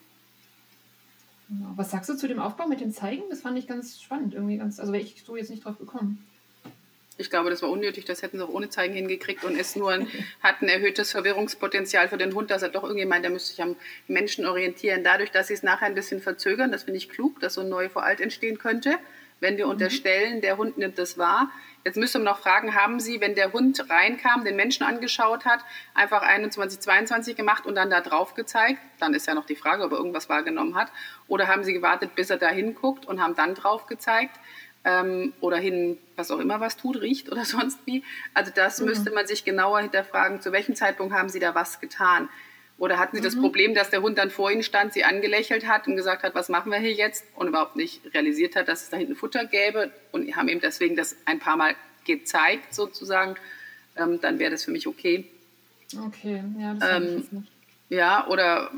[1.50, 1.74] Genau.
[1.76, 3.24] Was sagst du zu dem Aufbau mit dem Zeigen?
[3.30, 6.26] Das fand ich ganz spannend, irgendwie ganz, also wäre ich so jetzt nicht drauf gekommen.
[7.18, 9.92] Ich glaube, das war unnötig, das hätten sie auch ohne Zeigen hingekriegt und ist nur
[9.92, 10.08] ein,
[10.44, 13.62] hat ein erhöhtes Verwirrungspotenzial für den Hund, dass er doch irgendwie meint, er müsste sich
[13.62, 13.76] am
[14.08, 15.04] Menschen orientieren.
[15.04, 17.70] Dadurch, dass sie es nachher ein bisschen verzögern, das finde ich klug, dass so ein
[17.70, 18.98] Neue vor alt entstehen könnte,
[19.40, 19.72] wenn wir mhm.
[19.72, 21.50] unterstellen, der Hund nimmt das wahr.
[21.84, 25.60] Jetzt müsste man noch fragen, haben Sie, wenn der Hund reinkam, den Menschen angeschaut hat,
[25.94, 28.80] einfach 21, 22 gemacht und dann da drauf gezeigt?
[29.00, 30.92] Dann ist ja noch die Frage, ob er irgendwas wahrgenommen hat.
[31.28, 34.40] Oder haben Sie gewartet, bis er da hinguckt und haben dann drauf gezeigt?
[34.86, 38.04] ähm, oder hin, was auch immer was tut, riecht oder sonst wie.
[38.34, 38.88] Also das mhm.
[38.88, 42.30] müsste man sich genauer hinterfragen, zu welchem Zeitpunkt haben Sie da was getan?
[42.78, 43.26] Oder hatten Sie mhm.
[43.26, 46.36] das Problem, dass der Hund dann vor Ihnen stand, Sie angelächelt hat und gesagt hat,
[46.36, 47.26] was machen wir hier jetzt?
[47.36, 50.96] Und überhaupt nicht realisiert hat, dass es da hinten Futter gäbe und haben ihm deswegen
[50.96, 53.36] das ein paar Mal gezeigt sozusagen,
[53.96, 55.26] ähm, dann wäre das für mich okay.
[56.08, 57.52] Okay, ja, das ähm, ich nicht.
[57.90, 58.72] Ja, oder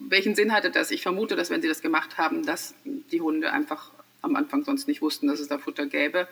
[0.00, 0.90] welchen Sinn hatte das?
[0.90, 3.90] Ich vermute, dass wenn Sie das gemacht haben, dass die Hunde einfach
[4.22, 6.26] am Anfang sonst nicht wussten, dass es da Futter gäbe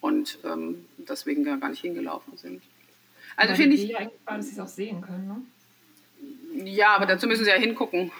[0.00, 2.62] und ähm, deswegen gar nicht hingelaufen sind.
[3.36, 3.88] Also finde ich.
[3.88, 5.42] Ja, dass sie es auch sehen können, ne?
[6.64, 8.12] Ja, aber dazu müssen sie ja hingucken.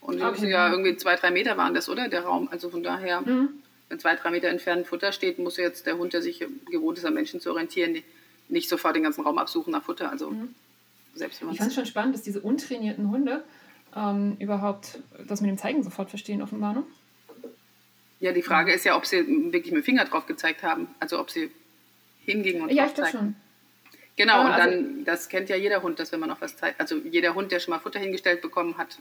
[0.00, 0.30] Und okay.
[0.30, 2.08] müssen ja irgendwie zwei, drei Meter waren das, oder?
[2.08, 2.48] Der Raum.
[2.50, 3.48] Also von daher, mhm.
[3.88, 7.06] wenn zwei, drei Meter entfernt Futter steht, muss jetzt der Hund, der sich gewohnt ist,
[7.06, 8.02] an Menschen zu orientieren,
[8.48, 10.10] nicht sofort den ganzen Raum absuchen nach Futter.
[10.10, 10.54] Also mhm.
[11.14, 13.44] selbst wenn man Ich fand es schon spannend, dass diese untrainierten Hunde
[13.96, 16.74] ähm, überhaupt das mit dem Zeigen sofort verstehen, offenbar.
[16.74, 16.82] Ne?
[18.20, 20.88] Ja, die Frage ist ja, ob sie wirklich mit dem Finger drauf gezeigt haben.
[21.00, 21.50] Also ob sie
[22.24, 23.36] hingingen und Ja, ich glaube schon.
[24.16, 26.80] Genau, und also, dann, das kennt ja jeder Hund, dass wenn man noch was zeigt,
[26.80, 28.98] also jeder Hund, der schon mal Futter hingestellt bekommen hat,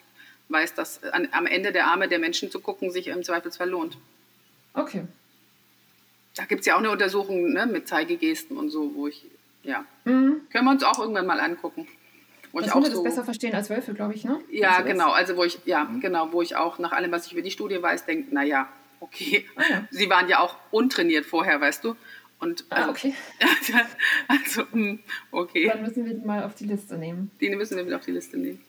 [0.50, 3.98] weiß, dass an, am Ende der Arme der Menschen zu gucken sich im Zweifelsfall lohnt.
[4.74, 5.04] Okay.
[6.36, 9.24] Da gibt es ja auch eine Untersuchung ne, mit Zeigegesten und so, wo ich,
[9.62, 10.42] ja, mhm.
[10.52, 11.88] können wir uns auch irgendwann mal angucken.
[12.52, 14.40] Wo das ich auch so, das besser verstehen als Wölfe, glaube ich, ne?
[14.50, 16.02] Ja, also genau, also wo ich, ja, mhm.
[16.02, 18.68] genau, wo ich auch nach allem, was ich über die Studie weiß, denke, naja,
[19.00, 19.46] okay.
[19.56, 19.88] Ah, ja.
[19.92, 21.96] Sie waren ja auch untrainiert vorher, weißt du.
[22.44, 23.14] Und, ah, ähm, okay.
[24.28, 25.00] also, hm,
[25.32, 25.70] okay.
[25.70, 27.32] Dann müssen wir die mal auf die Liste nehmen.
[27.40, 28.60] Die müssen wir wieder auf die Liste nehmen.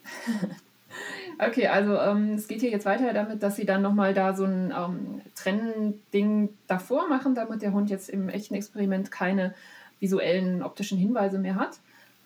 [1.39, 4.45] okay, also ähm, es geht hier jetzt weiter damit, dass Sie dann nochmal da so
[4.45, 9.53] ein ähm, Trennding davor machen, damit der Hund jetzt im echten Experiment keine
[9.99, 11.79] visuellen optischen Hinweise mehr hat.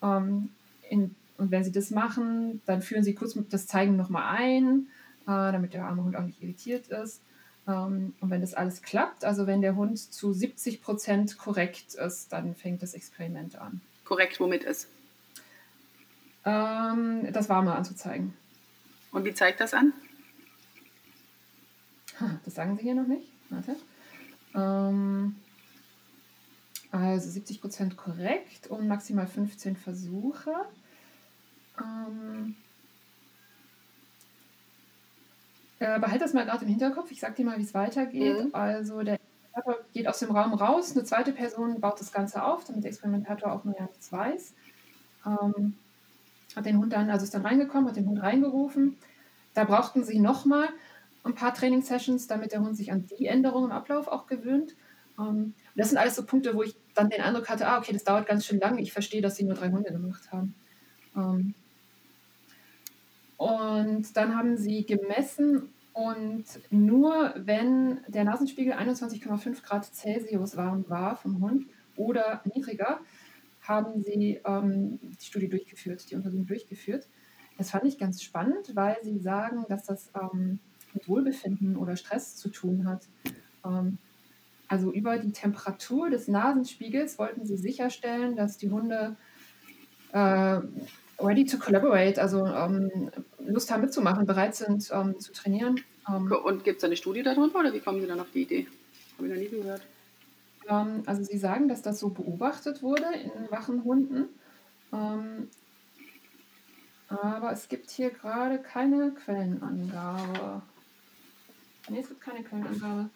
[0.04, 0.50] Ähm,
[0.88, 4.88] in, und wenn Sie das machen, dann führen Sie kurz das Zeigen nochmal ein,
[5.24, 7.22] äh, damit der arme Hund auch nicht irritiert ist.
[7.70, 12.34] Ähm, und wenn das alles klappt, also wenn der Hund zu 70 Prozent korrekt ist,
[12.34, 13.82] dann fängt das Experiment an.
[14.06, 14.88] Korrekt, womit ist?
[16.46, 18.34] Ähm, das Warme anzuzeigen.
[19.12, 19.94] Und wie zeigt das an?
[22.44, 23.28] Das sagen Sie hier noch nicht.
[23.50, 23.76] Warte.
[24.56, 25.36] Ähm,
[26.92, 30.54] also 70 Prozent korrekt und maximal 15 Versuche.
[31.80, 32.56] Ähm,
[35.80, 37.12] Äh, behalt das mal gerade im Hinterkopf.
[37.12, 38.46] Ich sag dir mal, wie es weitergeht.
[38.46, 38.50] Mhm.
[38.54, 42.66] Also der Experimentator geht aus dem Raum raus, eine zweite Person baut das Ganze auf,
[42.66, 44.54] damit der Experimentator auch nur ja nichts weiß.
[45.26, 45.76] Ähm,
[46.56, 48.98] hat den Hund dann, also ist dann reingekommen, hat den Hund reingerufen.
[49.54, 50.70] Da brauchten sie nochmal
[51.24, 54.76] ein paar Training-Sessions, damit der Hund sich an die Änderungen im Ablauf auch gewöhnt.
[55.18, 58.04] Ähm, das sind alles so Punkte, wo ich dann den Eindruck hatte, ah, okay, das
[58.04, 58.82] dauert ganz schön lange.
[58.82, 60.56] Ich verstehe, dass sie nur drei Hunde gemacht haben.
[61.16, 61.54] Ähm,
[63.40, 71.16] und dann haben sie gemessen und nur wenn der Nasenspiegel 21,5 Grad Celsius warm war
[71.16, 73.00] vom Hund oder niedriger,
[73.62, 77.08] haben sie ähm, die Studie durchgeführt, die Untersuchung durchgeführt.
[77.58, 80.60] Das fand ich ganz spannend, weil sie sagen, dass das ähm,
[80.94, 83.08] mit Wohlbefinden oder Stress zu tun hat.
[83.64, 84.00] Ähm,
[84.68, 89.16] also über die Temperatur des Nasenspiegels wollten sie sicherstellen, dass die Hunde
[90.12, 90.60] äh,
[91.20, 95.84] ready to collaborate, also ähm, Lust haben mitzumachen, bereit sind ähm, zu trainieren.
[96.08, 98.68] Ähm, und gibt es eine Studie darüber oder wie kommen Sie dann auf die Idee?
[99.18, 99.82] Habe ich noch nie gehört.
[100.68, 104.30] Ähm, also Sie sagen, dass das so beobachtet wurde in wachen Hunden.
[104.94, 105.50] Ähm,
[107.10, 110.62] aber es gibt hier gerade keine Quellenangabe.
[111.90, 113.10] Nee, es gibt keine Quellenangabe.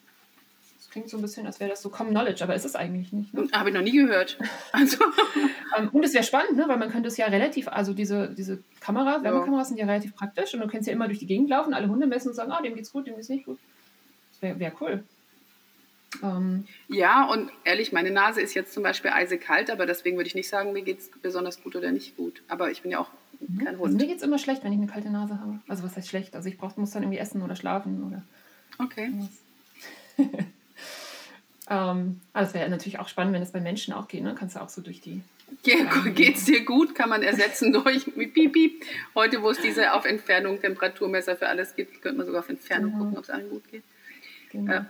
[0.94, 3.34] Klingt so ein bisschen, als wäre das so Common Knowledge, aber ist es eigentlich nicht.
[3.34, 3.48] Ne?
[3.52, 4.38] Habe ich noch nie gehört.
[4.72, 4.98] Also.
[5.78, 6.66] Ähm, und es wäre spannend, ne?
[6.68, 10.54] weil man könnte es ja relativ, also diese, diese Kamera, Wärmekameras sind ja relativ praktisch
[10.54, 12.62] und du kannst ja immer durch die Gegend laufen, alle Hunde messen und sagen, ah,
[12.62, 13.58] dem geht's gut, dem geht's nicht gut.
[14.32, 15.04] Das wäre wär cool.
[16.22, 20.36] Ähm, ja, und ehrlich, meine Nase ist jetzt zum Beispiel eisekalt, aber deswegen würde ich
[20.36, 22.44] nicht sagen, mir geht es besonders gut oder nicht gut.
[22.48, 23.66] Aber ich bin ja auch mhm.
[23.66, 23.86] kein Hund.
[23.86, 25.60] Also mir geht es immer schlecht, wenn ich eine kalte Nase habe.
[25.68, 26.36] Also was heißt schlecht?
[26.36, 28.24] Also ich brauch, muss dann irgendwie essen oder schlafen oder.
[28.78, 29.12] Okay.
[31.70, 34.24] ähm, aber es wäre natürlich auch spannend, wenn es bei Menschen auch geht.
[34.24, 34.36] Ne?
[34.38, 35.22] Kannst du auch so durch die.
[35.62, 36.96] Geht es dir gut?
[36.96, 38.84] Kann man ersetzen durch Piep, Piep.
[39.16, 42.92] Heute, wo es diese auf Entfernung Temperaturmesser für alles gibt, könnte man sogar auf Entfernung
[42.92, 43.04] genau.
[43.04, 43.84] gucken, ob es allen gut geht.
[44.52, 44.74] Genau.
[44.74, 44.82] Äh,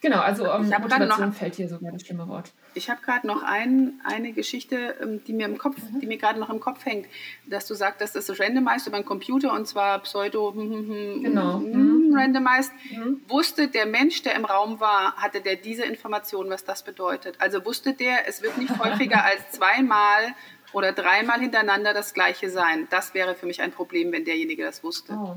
[0.00, 2.52] Genau, also um, Motivation noch, fällt hier sogar das schlimme Wort.
[2.74, 6.00] Ich habe gerade noch ein, eine Geschichte, ähm, die mir im Kopf, mhm.
[6.00, 7.06] die mir gerade noch im Kopf hängt,
[7.46, 10.88] dass du sagst, dass das ist randomized über einen Computer und zwar pseudo hm, hm,
[10.88, 11.58] hm, genau.
[11.58, 12.14] mhm.
[12.16, 12.72] randomized.
[12.92, 13.22] Mhm.
[13.26, 17.34] Wusste der Mensch, der im Raum war, hatte der diese Information, was das bedeutet?
[17.40, 20.34] Also wusste der, es wird nicht häufiger als zweimal
[20.72, 22.86] oder dreimal hintereinander das gleiche sein.
[22.90, 25.14] Das wäre für mich ein Problem, wenn derjenige das wusste.
[25.14, 25.36] Oh.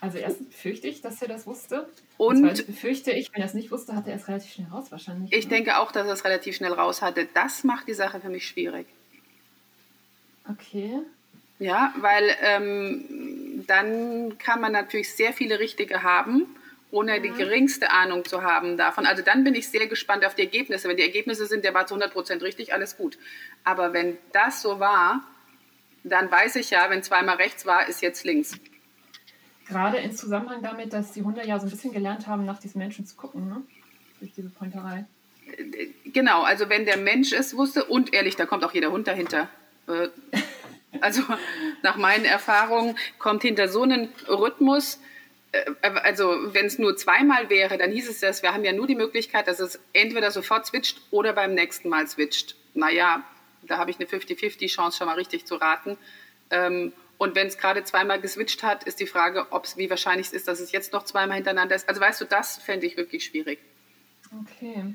[0.00, 1.88] Also erstens befürchte ich, dass er das wusste.
[2.16, 4.90] Und, und befürchte ich, wenn er es nicht wusste, hatte er es relativ schnell raus
[4.90, 5.32] wahrscheinlich.
[5.32, 5.56] Ich ne?
[5.56, 7.26] denke auch, dass er es relativ schnell raus hatte.
[7.34, 8.86] Das macht die Sache für mich schwierig.
[10.48, 11.00] Okay.
[11.58, 16.46] Ja, weil ähm, dann kann man natürlich sehr viele Richtige haben,
[16.92, 17.22] ohne mhm.
[17.24, 19.04] die geringste Ahnung zu haben davon.
[19.04, 20.88] Also dann bin ich sehr gespannt auf die Ergebnisse.
[20.88, 23.18] Wenn die Ergebnisse sind, der war zu 100% richtig, alles gut.
[23.64, 25.24] Aber wenn das so war,
[26.04, 28.52] dann weiß ich ja, wenn zweimal rechts war, ist jetzt links.
[29.68, 32.78] Gerade in Zusammenhang damit, dass die Hunde ja so ein bisschen gelernt haben, nach diesen
[32.78, 33.62] Menschen zu gucken, ne?
[34.18, 35.04] durch diese Pointerei.
[36.04, 39.48] Genau, also wenn der Mensch es wusste, und ehrlich, da kommt auch jeder Hund dahinter.
[39.86, 40.08] Äh,
[41.00, 41.22] also
[41.82, 45.00] nach meinen Erfahrungen kommt hinter so einen Rhythmus,
[45.52, 45.64] äh,
[46.02, 48.94] also wenn es nur zweimal wäre, dann hieß es das, wir haben ja nur die
[48.94, 52.56] Möglichkeit, dass es entweder sofort switcht oder beim nächsten Mal switcht.
[52.74, 53.22] Naja,
[53.62, 55.96] da habe ich eine 50-50 Chance schon mal richtig zu raten.
[57.18, 60.48] Und wenn es gerade zweimal geswitcht hat, ist die Frage, ob's, wie wahrscheinlich es ist,
[60.48, 61.88] dass es jetzt noch zweimal hintereinander ist.
[61.88, 63.58] Also weißt du, das fände ich wirklich schwierig.
[64.42, 64.94] Okay.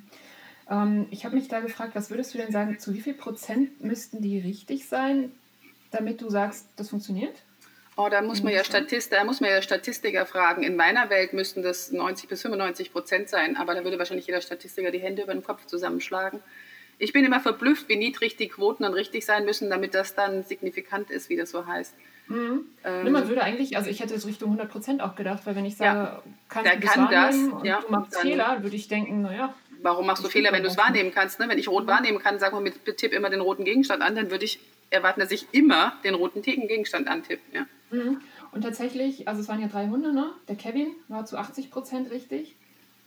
[0.70, 3.84] Ähm, ich habe mich da gefragt, was würdest du denn sagen, zu wie viel Prozent
[3.84, 5.34] müssten die richtig sein,
[5.92, 7.36] damit du sagst, das funktioniert?
[7.96, 10.64] Oh, da muss man ja Statist, da muss man ja Statistiker fragen.
[10.64, 14.42] In meiner Welt müssten das 90 bis 95 Prozent sein, aber da würde wahrscheinlich jeder
[14.42, 16.40] Statistiker die Hände über den Kopf zusammenschlagen.
[16.98, 20.44] Ich bin immer verblüfft, wie niedrig die Quoten dann richtig sein müssen, damit das dann
[20.44, 21.94] signifikant ist, wie das so heißt.
[22.34, 22.65] Mhm.
[22.84, 25.65] Ähm, man würde eigentlich, also ich hätte so Richtung 100 Prozent auch gedacht, weil wenn
[25.65, 29.22] ich sage, ja, kannst du kann das, und ja, du machst Fehler, würde ich denken,
[29.22, 29.54] naja.
[29.82, 31.39] Warum machst du Fehler, wenn du es wahrnehmen kannst?
[31.39, 31.50] Ne?
[31.50, 31.89] Wenn ich rot mhm.
[31.89, 35.19] wahrnehmen kann, sag mal mit Tipp immer den roten Gegenstand an, dann würde ich erwarten,
[35.19, 37.41] dass ich immer den roten Gegenstand antippe.
[37.54, 37.65] Ja.
[37.91, 38.22] Mhm.
[38.52, 40.32] Und tatsächlich, also es waren ja drei Hunde, ne?
[40.48, 42.56] Der Kevin war zu 80 Prozent richtig,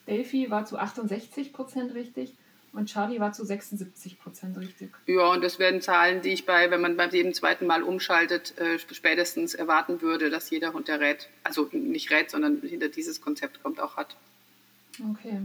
[0.07, 2.35] Delphi war zu 68 Prozent richtig
[2.77, 4.91] und Charlie war zu 76 Prozent richtig.
[5.07, 8.57] Ja, und das wären Zahlen, die ich bei, wenn man beim jedem zweiten Mal umschaltet,
[8.59, 13.21] äh, spätestens erwarten würde, dass jeder Hund, der rät, also nicht rät, sondern hinter dieses
[13.21, 14.17] Konzept kommt, auch hat.
[15.13, 15.41] Okay.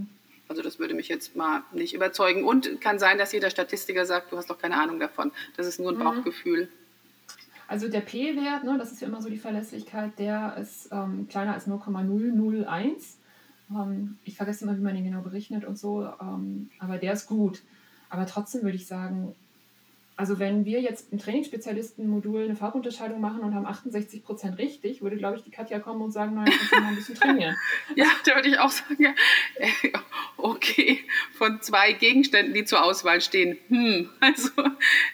[0.47, 2.43] Also das würde mich jetzt mal nicht überzeugen.
[2.43, 5.31] Und kann sein, dass jeder Statistiker sagt, du hast doch keine Ahnung davon.
[5.55, 6.03] Das ist nur ein mhm.
[6.03, 6.67] Bauchgefühl.
[7.69, 11.53] Also der P-Wert, ne, das ist ja immer so die Verlässlichkeit, der ist ähm, kleiner
[11.53, 13.17] als 0,001.
[13.73, 17.27] Ähm, ich vergesse immer, wie man den genau berechnet und so, ähm, aber der ist
[17.27, 17.61] gut.
[18.09, 19.35] Aber trotzdem würde ich sagen,
[20.21, 25.17] also wenn wir jetzt im Trainingsspezialisten-Modul eine Farbunterscheidung machen und haben 68 Prozent richtig, würde,
[25.17, 27.55] glaube ich, die Katja kommen und sagen, naja, kannst du mal ein bisschen trainieren.
[27.95, 29.15] ja, da würde ich auch sagen,
[30.37, 30.99] okay,
[31.33, 34.51] von zwei Gegenständen, die zur Auswahl stehen, hm, also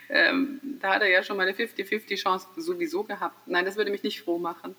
[0.10, 3.48] ähm, da hat er ja schon mal eine 50-50 Chance sowieso gehabt.
[3.48, 4.76] Nein, das würde mich nicht froh machen.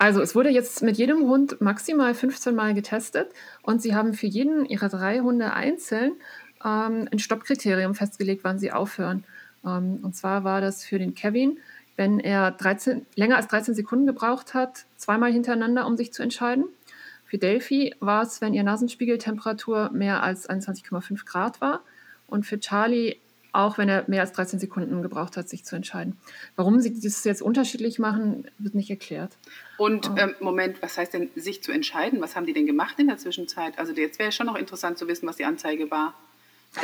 [0.00, 3.28] Also es wurde jetzt mit jedem Hund maximal 15 Mal getestet
[3.62, 6.12] und sie haben für jeden ihrer drei Hunde einzeln
[6.64, 9.24] ähm, ein Stoppkriterium festgelegt, wann sie aufhören.
[9.62, 11.58] Ähm, und zwar war das für den Kevin,
[11.96, 16.64] wenn er 13, länger als 13 Sekunden gebraucht hat, zweimal hintereinander, um sich zu entscheiden.
[17.26, 21.82] Für Delphi war es, wenn ihr Nasenspiegeltemperatur mehr als 21,5 Grad war.
[22.26, 23.16] Und für Charlie
[23.52, 26.16] auch wenn er mehr als 13 Sekunden gebraucht hat, sich zu entscheiden.
[26.56, 29.36] Warum sie das jetzt unterschiedlich machen, wird nicht erklärt.
[29.76, 32.20] Und ähm, Moment, was heißt denn, sich zu entscheiden?
[32.20, 33.78] Was haben die denn gemacht in der Zwischenzeit?
[33.78, 36.14] Also jetzt wäre schon noch interessant zu wissen, was die Anzeige war.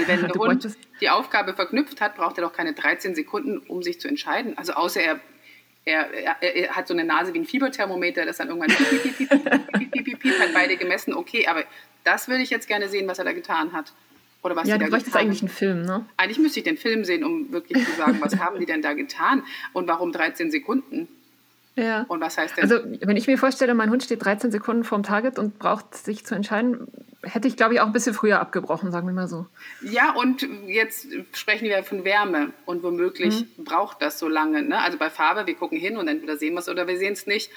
[0.06, 4.00] Wenn der Hund die Aufgabe verknüpft hat, braucht er doch keine 13 Sekunden, um sich
[4.00, 4.58] zu entscheiden.
[4.58, 5.20] Also außer er,
[5.84, 9.16] er, er, er hat so eine Nase wie ein Fieberthermometer, das dann irgendwann piep, piep,
[9.16, 11.14] piep, piep, piep, piep, piep, piep, hat beide gemessen.
[11.14, 11.62] Okay, aber
[12.02, 13.92] das würde ich jetzt gerne sehen, was er da getan hat.
[14.42, 16.06] Oder was ja, du bräuchtest eigentlich einen Film, ne?
[16.16, 18.92] Eigentlich müsste ich den Film sehen, um wirklich zu sagen, was haben die denn da
[18.92, 21.08] getan und warum 13 Sekunden?
[21.76, 22.06] Ja.
[22.08, 22.62] Und was heißt denn?
[22.64, 26.24] Also, wenn ich mir vorstelle, mein Hund steht 13 Sekunden vorm Target und braucht sich
[26.24, 26.88] zu entscheiden,
[27.22, 29.46] hätte ich, glaube ich, auch ein bisschen früher abgebrochen, sagen wir mal so.
[29.82, 33.64] Ja, und jetzt sprechen wir von Wärme und womöglich mhm.
[33.64, 34.62] braucht das so lange.
[34.62, 34.80] Ne?
[34.80, 37.26] Also bei Farbe, wir gucken hin und entweder sehen wir es oder wir sehen es
[37.26, 37.50] nicht.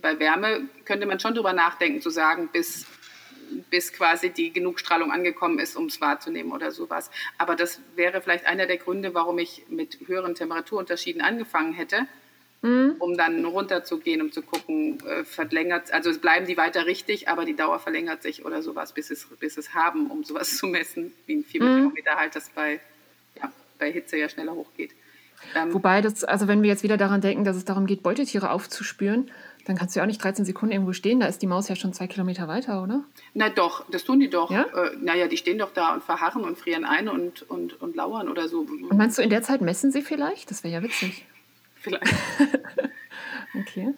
[0.00, 2.86] Bei Wärme könnte man schon drüber nachdenken, zu sagen, bis,
[3.70, 7.10] bis quasi die Genugstrahlung angekommen ist, um es wahrzunehmen oder sowas.
[7.38, 12.06] Aber das wäre vielleicht einer der Gründe, warum ich mit höheren Temperaturunterschieden angefangen hätte
[12.62, 12.96] mhm.
[12.98, 17.56] um dann runterzugehen, um zu gucken, äh, verlängert, also bleiben die weiter richtig, aber die
[17.56, 21.36] Dauer verlängert sich oder sowas, bis es, bis es haben, um sowas zu messen, wie
[21.36, 22.18] ein Fieberthermometer mhm.
[22.18, 22.80] halt, das bei,
[23.40, 24.92] ja, bei Hitze ja schneller hochgeht.
[25.54, 28.50] Ähm, Wobei das, also wenn wir jetzt wieder daran denken, dass es darum geht, Beutetiere
[28.50, 29.30] aufzuspüren,
[29.66, 31.76] dann kannst du ja auch nicht 13 Sekunden irgendwo stehen, da ist die Maus ja
[31.76, 33.04] schon zwei Kilometer weiter, oder?
[33.34, 34.50] Na doch, das tun die doch.
[34.50, 34.62] Ja?
[34.62, 38.28] Äh, naja, die stehen doch da und verharren und frieren ein und, und, und lauern
[38.28, 38.60] oder so.
[38.60, 40.50] Und meinst du, in der Zeit messen sie vielleicht?
[40.50, 41.26] Das wäre ja witzig
[41.86, 42.14] vielleicht.
[43.54, 43.94] okay.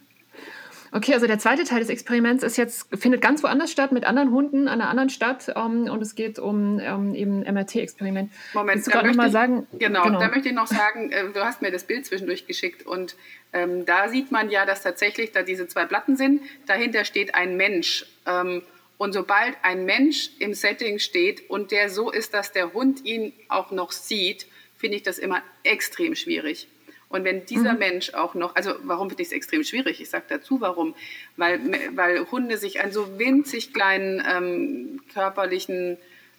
[0.92, 4.30] Okay, also der zweite Teil des Experiments ist jetzt, findet ganz woanders statt, mit anderen
[4.30, 8.32] Hunden an einer anderen Stadt um, ähm, und es geht um, um ähm, eben MRT-Experiment.
[8.54, 11.62] Moment, da möchte, ich, sagen, genau, genau, da möchte ich noch sagen, äh, du hast
[11.62, 13.16] mir das Bild zwischendurch geschickt und
[13.52, 17.56] ähm, da sieht man ja, dass tatsächlich da diese zwei Platten sind, dahinter steht ein
[17.56, 18.06] Mensch.
[18.26, 18.62] Ähm,
[18.98, 23.32] und sobald ein Mensch im Setting steht und der so ist, dass der Hund ihn
[23.48, 24.46] auch noch sieht,
[24.76, 26.68] finde ich das immer extrem schwierig.
[27.08, 27.78] Und wenn dieser mhm.
[27.78, 30.00] Mensch auch noch, also warum finde ich es extrem schwierig?
[30.00, 30.94] Ich sage dazu, warum?
[31.36, 31.60] Weil,
[31.94, 35.96] weil Hunde sich an so winzig kleinen ähm, körperlichen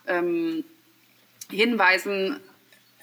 [0.08, 0.64] ähm,
[1.50, 2.40] Hinweisen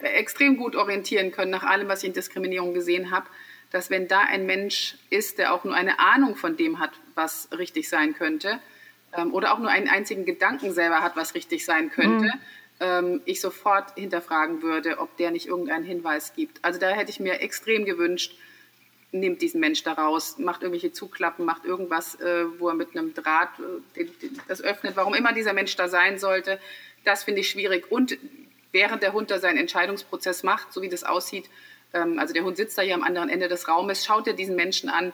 [0.00, 3.26] extrem gut orientieren können, nach allem, was ich in Diskriminierung gesehen habe,
[3.72, 7.48] dass wenn da ein Mensch ist, der auch nur eine Ahnung von dem hat, was
[7.57, 8.61] richtig sein könnte,
[9.16, 12.40] ähm, oder auch nur einen einzigen Gedanken selber hat, was richtig sein könnte, mhm
[12.80, 16.64] ähm, ich sofort hinterfragen würde, ob der nicht irgendeinen Hinweis gibt.
[16.64, 18.36] Also da hätte ich mir extrem gewünscht,
[19.12, 23.14] nimmt diesen Mensch da raus, macht irgendwelche Zuklappen, macht irgendwas, äh, wo er mit einem
[23.14, 23.50] Draht
[23.94, 24.06] äh,
[24.48, 26.58] das öffnet, warum immer dieser Mensch da sein sollte.
[27.04, 27.90] Das finde ich schwierig.
[27.90, 28.18] Und
[28.72, 31.48] während der Hund da seinen Entscheidungsprozess macht, so wie das aussieht,
[31.94, 34.56] ähm, also der Hund sitzt da hier am anderen Ende des Raumes, schaut er diesen
[34.56, 35.12] Menschen an,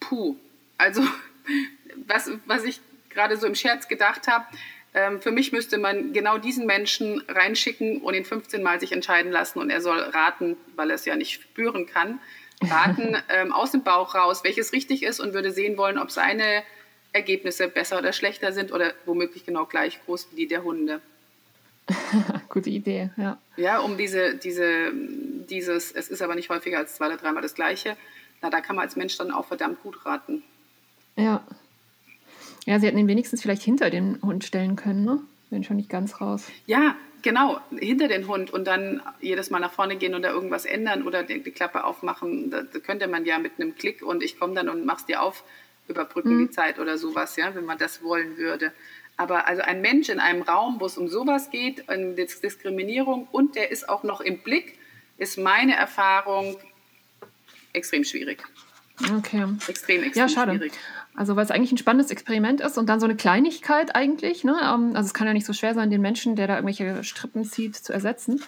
[0.00, 0.36] puh.
[0.78, 1.02] Also
[2.06, 4.46] was, was ich gerade so im Scherz gedacht habe,
[5.20, 9.58] für mich müsste man genau diesen Menschen reinschicken und ihn 15 Mal sich entscheiden lassen
[9.58, 12.20] und er soll raten, weil er es ja nicht spüren kann,
[12.62, 16.62] raten ähm, aus dem Bauch raus, welches richtig ist und würde sehen wollen, ob seine
[17.12, 21.00] Ergebnisse besser oder schlechter sind oder womöglich genau gleich groß wie die der Hunde.
[22.48, 23.38] Gute Idee, ja.
[23.56, 27.54] Ja, um diese, diese, dieses, es ist aber nicht häufiger als zwei oder dreimal das
[27.54, 27.96] Gleiche,
[28.42, 30.42] na, da kann man als Mensch dann auch verdammt gut raten.
[31.16, 31.44] Ja,
[32.68, 35.20] ja, sie hätten ihn wenigstens vielleicht hinter den Hund stellen können, ne?
[35.48, 36.48] Wenn schon nicht ganz raus.
[36.66, 41.04] Ja, genau, hinter den Hund und dann jedes Mal nach vorne gehen oder irgendwas ändern
[41.04, 42.50] oder die, die Klappe aufmachen.
[42.50, 45.22] Da, da, könnte man ja mit einem Klick und ich komme dann und mach's dir
[45.22, 45.44] auf,
[45.88, 46.48] überbrücken mhm.
[46.48, 48.72] die Zeit oder sowas, ja, wenn man das wollen würde.
[49.16, 53.56] Aber also ein Mensch in einem Raum, wo es um sowas geht, um Diskriminierung und
[53.56, 54.78] der ist auch noch im Blick,
[55.16, 56.58] ist meine Erfahrung
[57.72, 58.42] extrem schwierig.
[59.16, 59.44] Okay.
[59.68, 60.52] Extrem, extrem ja, schade.
[60.52, 60.72] schwierig.
[61.14, 64.44] Also weil es eigentlich ein spannendes Experiment ist und dann so eine Kleinigkeit eigentlich.
[64.44, 64.56] Ne?
[64.62, 67.44] Ähm, also es kann ja nicht so schwer sein, den Menschen, der da irgendwelche Strippen
[67.44, 68.40] zieht, zu ersetzen.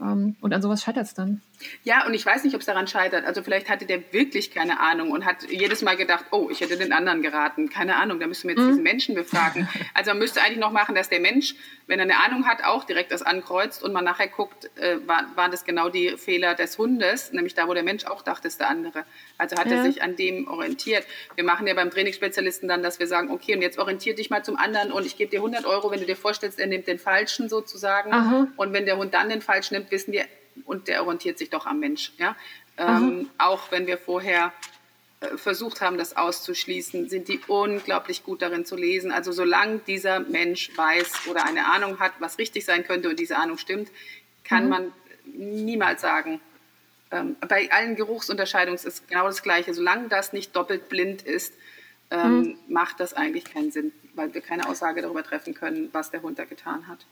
[0.00, 1.40] Ähm, und an sowas scheitert es dann.
[1.84, 3.24] Ja, und ich weiß nicht, ob es daran scheitert.
[3.24, 6.76] Also vielleicht hatte der wirklich keine Ahnung und hat jedes Mal gedacht, oh, ich hätte
[6.76, 7.70] den anderen geraten.
[7.70, 8.68] Keine Ahnung, da müssen wir jetzt mhm.
[8.68, 9.68] diesen Menschen befragen.
[9.94, 11.54] Also man müsste eigentlich noch machen, dass der Mensch,
[11.86, 15.24] wenn er eine Ahnung hat, auch direkt das ankreuzt und man nachher guckt, äh, war,
[15.36, 18.60] waren das genau die Fehler des Hundes, nämlich da, wo der Mensch auch dachte, ist
[18.60, 19.04] der andere.
[19.38, 19.76] Also hat ja.
[19.76, 21.06] er sich an dem orientiert.
[21.34, 24.44] Wir machen ja beim Trainingsspezialisten dann, dass wir sagen, okay, und jetzt orientier dich mal
[24.44, 26.98] zum anderen und ich gebe dir 100 Euro, wenn du dir vorstellst, er nimmt den
[26.98, 28.12] Falschen sozusagen.
[28.12, 28.48] Aha.
[28.56, 30.26] Und wenn der Hund dann den Falschen nimmt, wissen wir,
[30.64, 32.12] und der orientiert sich doch am Mensch.
[32.18, 32.36] Ja?
[32.78, 34.52] Ähm, auch wenn wir vorher
[35.20, 39.12] äh, versucht haben, das auszuschließen, sind die unglaublich gut darin zu lesen.
[39.12, 43.36] Also solange dieser Mensch weiß oder eine Ahnung hat, was richtig sein könnte und diese
[43.36, 43.90] Ahnung stimmt,
[44.44, 44.70] kann mhm.
[44.70, 44.92] man
[45.24, 46.40] niemals sagen.
[47.10, 49.72] Ähm, bei allen Geruchsunterscheidungen ist es genau das Gleiche.
[49.72, 51.54] Solange das nicht doppelt blind ist,
[52.10, 52.58] ähm, mhm.
[52.68, 56.38] macht das eigentlich keinen Sinn, weil wir keine Aussage darüber treffen können, was der Hund
[56.38, 57.06] da getan hat.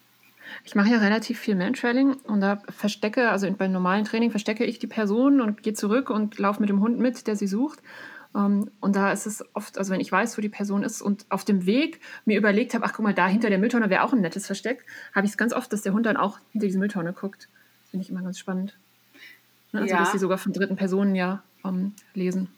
[0.63, 4.79] Ich mache ja relativ viel Mantrailing und da verstecke, also beim normalen Training verstecke ich
[4.79, 7.81] die Person und gehe zurück und laufe mit dem Hund mit, der sie sucht.
[8.33, 11.01] Um, ähm, und da ist es oft, also wenn ich weiß, wo die Person ist
[11.01, 14.03] und auf dem Weg mir überlegt habe, ach guck mal, da hinter der Mülltonne wäre
[14.03, 14.85] auch ein nettes Versteck,
[15.15, 17.49] habe ich es ganz oft, dass der Hund dann auch hinter diese Mülltonne guckt.
[17.91, 18.77] Finde ich immer ganz spannend.
[19.71, 19.83] Ne?
[19.83, 20.01] Also, ja.
[20.01, 22.49] dass sie sogar von dritten Personen ja um, ähm, lesen.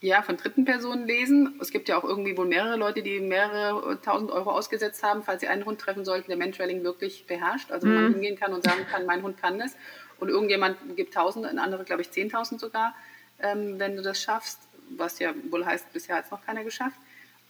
[0.00, 1.58] Ja, von dritten Personen lesen.
[1.60, 5.40] Es gibt ja auch irgendwie wohl mehrere Leute, die mehrere tausend Euro ausgesetzt haben, falls
[5.40, 7.72] sie einen Hund treffen sollten, der Mentrailing wirklich beherrscht.
[7.72, 8.12] Also, wo man mhm.
[8.14, 9.76] hingehen kann und sagen kann, mein Hund kann das.
[10.20, 12.94] Und irgendjemand gibt tausend, ein anderer, glaube ich, zehntausend sogar,
[13.40, 14.60] ähm, wenn du das schaffst.
[14.90, 16.98] Was ja wohl heißt, bisher hat es noch keiner geschafft.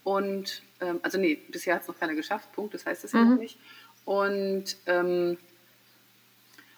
[0.03, 3.19] Und, ähm, also nee, bisher hat es noch keiner geschafft, Punkt, das heißt es ja
[3.23, 3.37] noch Mhm.
[3.37, 3.59] nicht.
[4.05, 5.37] Und, ähm,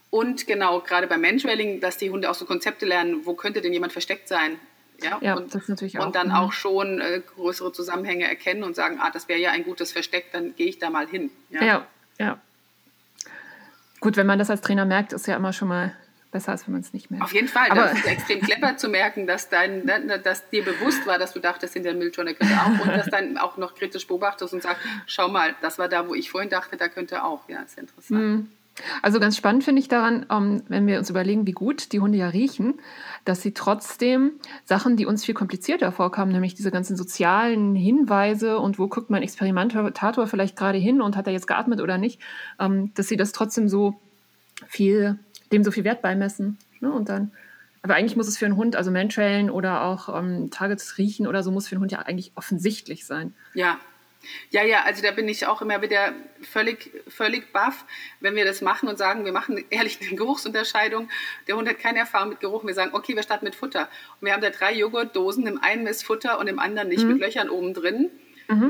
[0.09, 3.71] und genau, gerade beim Mantrailing, dass die Hunde auch so Konzepte lernen, wo könnte denn
[3.71, 4.59] jemand versteckt sein?
[5.03, 6.05] Ja, Ja, und, das natürlich auch.
[6.05, 6.33] und dann mhm.
[6.35, 10.31] auch schon äh, größere Zusammenhänge erkennen und sagen, ah, das wäre ja ein gutes Versteck,
[10.31, 11.31] dann gehe ich da mal hin.
[11.49, 11.85] Ja,
[12.19, 12.37] ja.
[13.99, 15.95] Gut, wenn man das als Trainer merkt, ist ja immer schon mal
[16.31, 17.23] besser, als wenn man es nicht merkt.
[17.23, 20.63] Auf jeden Fall, Aber- das ist extrem clever zu merken, dass, dein, ne, dass dir
[20.63, 23.75] bewusst war, dass du dachtest, in der Mülltonne könnte auch und dass dann auch noch
[23.75, 27.23] kritisch beobachtest und sagst, schau mal, das war da, wo ich vorhin dachte, da könnte
[27.23, 27.47] auch.
[27.47, 28.19] Ja, ist interessant.
[28.21, 28.51] Mhm.
[29.01, 32.17] Also ganz spannend finde ich daran, ähm, wenn wir uns überlegen, wie gut die Hunde
[32.17, 32.79] ja riechen,
[33.25, 34.33] dass sie trotzdem
[34.65, 39.23] Sachen, die uns viel komplizierter vorkamen, nämlich diese ganzen sozialen Hinweise und wo guckt mein
[39.23, 42.19] Experimentator vielleicht gerade hin und hat er jetzt geatmet oder nicht,
[42.59, 43.95] ähm, dass sie das trotzdem so
[44.67, 45.19] viel,
[45.51, 46.57] dem so viel Wert beimessen.
[46.79, 46.91] Ne?
[46.91, 47.31] Und dann,
[47.83, 51.43] aber eigentlich muss es für einen Hund, also Mantrailen oder auch ähm, Targets riechen oder
[51.43, 53.33] so, muss für einen Hund ja eigentlich offensichtlich sein.
[53.53, 53.79] Ja.
[54.49, 57.85] Ja, ja, also da bin ich auch immer wieder völlig, völlig baff,
[58.19, 61.09] wenn wir das machen und sagen, wir machen ehrlich eine Geruchsunterscheidung.
[61.47, 62.65] Der Hund hat keine Erfahrung mit Geruch.
[62.65, 63.89] Wir sagen, okay, wir starten mit Futter.
[64.19, 67.19] Und wir haben da drei Joghurtdosen, im einen ist Futter und im anderen nicht, mit
[67.19, 68.09] Löchern oben drin.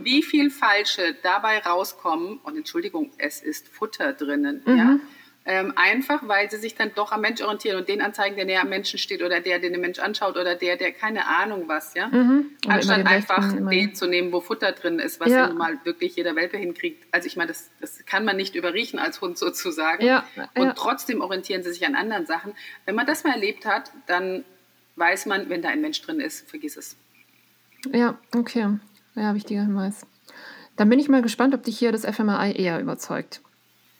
[0.03, 4.99] Wie viel Falsche dabei rauskommen, und Entschuldigung, es ist Futter drinnen, ja.
[5.43, 8.61] Ähm, einfach, weil sie sich dann doch am Mensch orientieren und den anzeigen, der näher
[8.61, 11.95] am Menschen steht oder der, den der Mensch anschaut oder der, der keine Ahnung was,
[11.95, 12.09] ja.
[12.09, 15.39] Immer Anstatt einfach den zu nehmen, wo Futter drin ist, was Ja.
[15.39, 17.07] ja nun mal wirklich jeder Welpe hinkriegt.
[17.11, 20.05] Also ich meine, das, das kann man nicht überriechen als Hund sozusagen.
[20.05, 20.73] Ja, Und ja.
[20.73, 22.53] trotzdem orientieren sie sich an anderen Sachen.
[22.85, 24.45] Wenn man das mal erlebt hat, dann
[24.95, 26.95] weiß man, wenn da ein Mensch drin ist, vergiss es.
[27.91, 28.77] Ja, okay.
[29.15, 30.05] Ja, wichtiger Hinweis.
[30.75, 33.41] Dann bin ich mal gespannt, ob dich hier das FMRI eher überzeugt.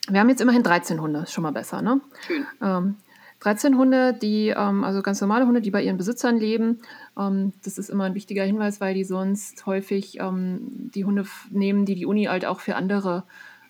[0.09, 2.01] Wir haben jetzt immerhin 13 Hunde, ist schon mal besser, ne?
[2.25, 2.45] Schön.
[2.61, 2.95] Ähm,
[3.41, 6.79] 13 Hunde, die, ähm, also ganz normale Hunde, die bei ihren Besitzern leben.
[7.17, 11.85] Ähm, das ist immer ein wichtiger Hinweis, weil die sonst häufig ähm, die Hunde nehmen,
[11.85, 13.23] die die Uni halt auch für andere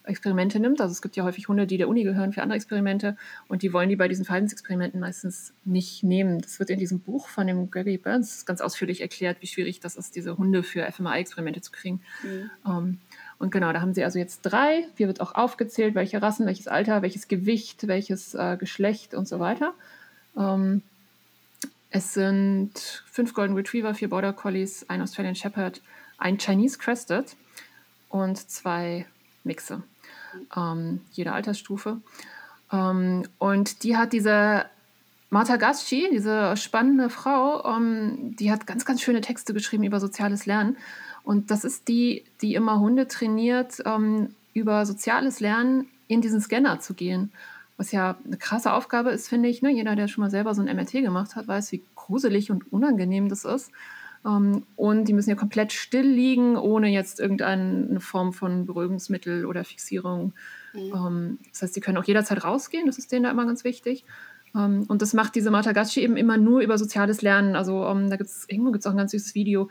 [0.03, 0.81] Experimente nimmt.
[0.81, 3.15] Also es gibt ja häufig Hunde, die der Uni gehören für andere Experimente
[3.47, 6.39] und die wollen die bei diesen Verhaltensexperimenten meistens nicht nehmen.
[6.39, 9.95] Das wird in diesem Buch von dem Gregory Burns ganz ausführlich erklärt, wie schwierig das
[9.95, 12.01] ist, diese Hunde für FMRI-Experimente zu kriegen.
[12.65, 12.99] Ähm,
[13.41, 14.85] und genau, da haben sie also jetzt drei.
[14.97, 19.39] Hier wird auch aufgezählt, welche Rassen, welches Alter, welches Gewicht, welches äh, Geschlecht und so
[19.39, 19.73] weiter.
[20.37, 20.83] Ähm,
[21.89, 25.81] es sind fünf Golden Retriever, vier Border Collies, ein Australian Shepherd,
[26.19, 27.35] ein Chinese Crested
[28.09, 29.07] und zwei
[29.43, 29.81] Mixe,
[30.55, 31.97] ähm, jede Altersstufe.
[32.71, 34.65] Ähm, und die hat diese
[35.31, 40.45] Martha Gasci, diese spannende Frau, ähm, die hat ganz, ganz schöne Texte geschrieben über soziales
[40.45, 40.77] Lernen.
[41.23, 46.79] Und das ist die, die immer Hunde trainiert, ähm, über soziales Lernen in diesen Scanner
[46.79, 47.31] zu gehen.
[47.77, 49.61] Was ja eine krasse Aufgabe ist, finde ich.
[49.61, 49.71] Ne?
[49.71, 53.29] Jeder, der schon mal selber so ein MRT gemacht hat, weiß, wie gruselig und unangenehm
[53.29, 53.71] das ist.
[54.25, 59.63] Ähm, und die müssen ja komplett still liegen, ohne jetzt irgendeine Form von Beruhigungsmittel oder
[59.63, 60.33] Fixierung.
[60.75, 64.05] Ähm, das heißt, sie können auch jederzeit rausgehen, das ist denen da immer ganz wichtig.
[64.55, 67.55] Ähm, und das macht diese Martha Gacci eben immer nur über soziales Lernen.
[67.55, 69.69] Also ähm, da gibt's irgendwo gibt es auch ein ganz süßes Video,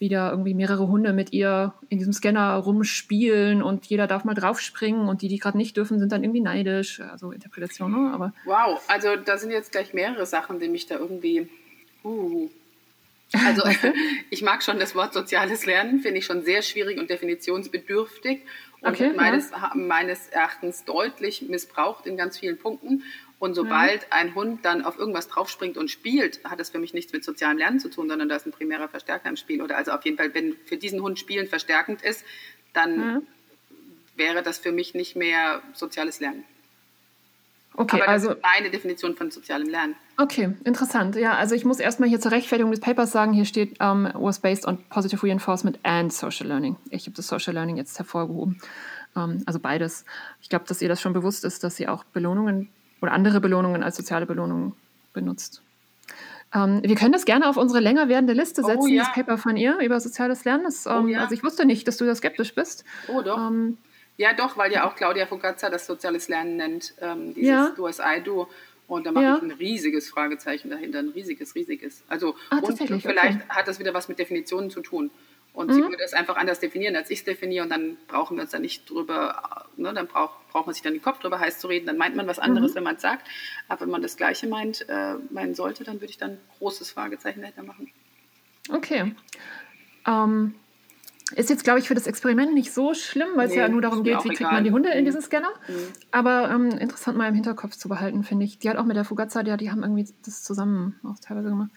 [0.00, 4.34] wie da irgendwie mehrere Hunde mit ihr in diesem Scanner rumspielen und jeder darf mal
[4.34, 7.00] draufspringen und die, die gerade nicht dürfen, sind dann irgendwie neidisch.
[7.00, 8.12] Also Interpretation, ne?
[8.12, 11.50] aber Wow, also da sind jetzt gleich mehrere Sachen, die mich da irgendwie.
[12.02, 12.48] Uh.
[13.32, 13.62] Also
[14.30, 18.40] ich mag schon das Wort soziales Lernen, finde ich schon sehr schwierig und definitionsbedürftig
[18.80, 23.02] und Okay, meines, meines Erachtens deutlich missbraucht in ganz vielen Punkten.
[23.40, 27.12] Und sobald ein Hund dann auf irgendwas draufspringt und spielt, hat das für mich nichts
[27.12, 29.62] mit sozialem Lernen zu tun, sondern da ist ein primärer Verstärker im Spiel.
[29.62, 32.22] Oder also auf jeden Fall, wenn für diesen Hund Spielen verstärkend ist,
[32.74, 33.22] dann Mhm.
[34.14, 36.44] wäre das für mich nicht mehr soziales Lernen.
[37.74, 39.94] okay, Aber das also ist meine Definition von sozialem Lernen.
[40.18, 41.16] Okay, interessant.
[41.16, 44.40] Ja, also ich muss erstmal hier zur Rechtfertigung des Papers sagen, hier steht, um, was
[44.40, 46.76] based on positive reinforcement and social learning.
[46.90, 48.60] Ich habe das Social Learning jetzt hervorgehoben.
[49.14, 50.04] Um, also beides.
[50.42, 52.68] Ich glaube, dass ihr das schon bewusst ist, dass sie auch Belohnungen
[53.00, 54.72] oder andere Belohnungen als soziale Belohnungen
[55.12, 55.62] benutzt.
[56.52, 59.04] Um, wir können das gerne auf unsere länger werdende Liste Oh, setzen, ja.
[59.04, 60.64] das Paper von ihr über soziales Lernen.
[60.64, 61.20] Das, um, Oh, ja.
[61.20, 62.84] Also ich wusste nicht, dass du da skeptisch bist.
[63.06, 63.36] Oh, doch.
[63.36, 63.78] Um,
[64.16, 67.70] ja, doch, weil ja auch Claudia Fugazza das soziales Lernen nennt, ähm, dieses Ja.
[67.76, 68.48] Du as I do.
[68.88, 69.36] Und da mache Ja.
[69.36, 72.02] ich ein riesiges Fragezeichen dahinter, ein riesiges, riesiges.
[72.08, 73.38] Also, Ah, und vielleicht okay.
[73.48, 75.10] hat das wieder was mit Definitionen zu tun.
[75.52, 77.64] Und sie würde es einfach anders definieren, als ich es definiere.
[77.64, 80.92] Und dann brauchen wir uns da nicht drüber, ne, dann braucht, braucht man sich dann
[80.92, 81.86] den Kopf drüber heiß zu reden.
[81.86, 83.26] Dann meint man was anderes, wenn man es sagt.
[83.68, 86.92] Aber wenn man das Gleiche meint, äh, meinen sollte, dann würde ich dann ein großes
[86.92, 87.90] Fragezeichen dahinter machen.
[88.72, 89.14] Okay.
[90.06, 90.54] Ähm,
[91.34, 93.80] ist jetzt, glaube ich, für das Experiment nicht so schlimm, weil es Nee, ja nur
[93.82, 94.52] darum geht, wie kriegt egal.
[94.52, 95.04] man die Hunde in Mhm.
[95.06, 95.52] diesen Scanner.
[96.12, 98.58] Aber ähm, interessant mal im Hinterkopf zu behalten, finde ich.
[98.58, 101.70] Die hat auch mit der Fugazza, die, die haben irgendwie das zusammen auch teilweise gemacht.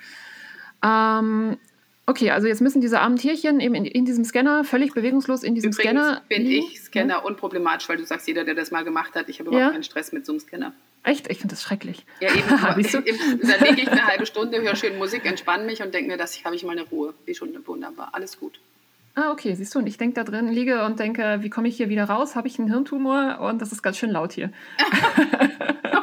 [0.84, 1.58] Ähm,
[2.06, 5.56] Okay, also jetzt müssen diese armen Tierchen eben in, in diesem Scanner völlig bewegungslos in
[5.56, 6.22] diesem Übrigens Scanner.
[6.28, 9.50] finde ich Scanner unproblematisch, weil du sagst, jeder, der das mal gemacht hat, ich habe
[9.50, 9.72] überhaupt Ja.
[9.72, 10.74] keinen Stress mit so einem Scanner.
[11.04, 11.30] Echt?
[11.32, 12.06] Ich finde das schrecklich.
[12.20, 12.44] Ja, eben.
[12.92, 12.98] Du?
[13.00, 16.18] Im- Dann lege ich eine halbe Stunde, höre schön Musik, entspanne mich und denke mir,
[16.18, 17.14] dass ich habe ich mal eine Ruhe.
[17.26, 18.10] Wie schon wunderbar.
[18.12, 18.60] Alles gut.
[19.16, 21.78] Ah, okay, siehst du, und ich denke da drin, liege und denke, wie komme ich
[21.78, 22.36] hier wieder raus?
[22.36, 23.40] Habe ich einen Hirntumor?
[23.42, 24.52] Und das ist ganz schön laut hier.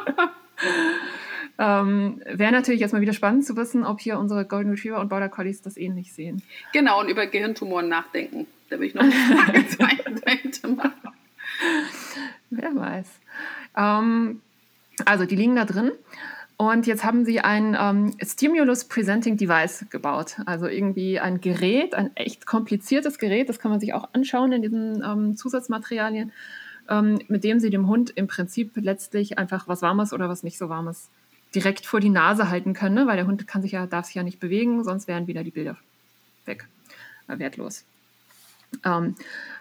[1.61, 5.09] ähm, Wäre natürlich jetzt mal wieder spannend zu wissen, ob hier unsere Golden Retriever und
[5.09, 6.41] Border Collies das ähnlich sehen.
[6.73, 8.47] Genau, und über Gehirntumoren nachdenken.
[8.71, 9.03] Da will ich noch
[9.47, 11.13] eine Fragezeichen machen.
[12.49, 13.07] Wer weiß.
[13.77, 14.41] Ähm,
[15.05, 15.91] also, die liegen da drin.
[16.57, 20.37] Und jetzt haben sie ein ähm, Stimulus Presenting Device gebaut.
[20.47, 24.61] Also irgendwie ein Gerät, ein echt kompliziertes Gerät, das kann man sich auch anschauen in
[24.63, 26.31] diesen ähm, Zusatzmaterialien,
[26.89, 30.59] ähm, mit dem sie dem Hund im Prinzip letztlich einfach was Warmes oder was nicht
[30.59, 31.09] so Warmes
[31.55, 33.07] direkt vor die Nase halten können, ne?
[33.07, 35.51] weil der Hund kann sich ja, darf sich ja nicht bewegen, sonst wären wieder die
[35.51, 35.77] Bilder
[36.45, 36.67] weg,
[37.27, 37.83] äh, wertlos.
[38.85, 39.15] Ähm,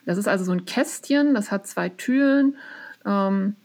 [0.07, 2.57] das ist also so ein Kästchen, das hat zwei Türen.
[3.05, 3.57] Ähm,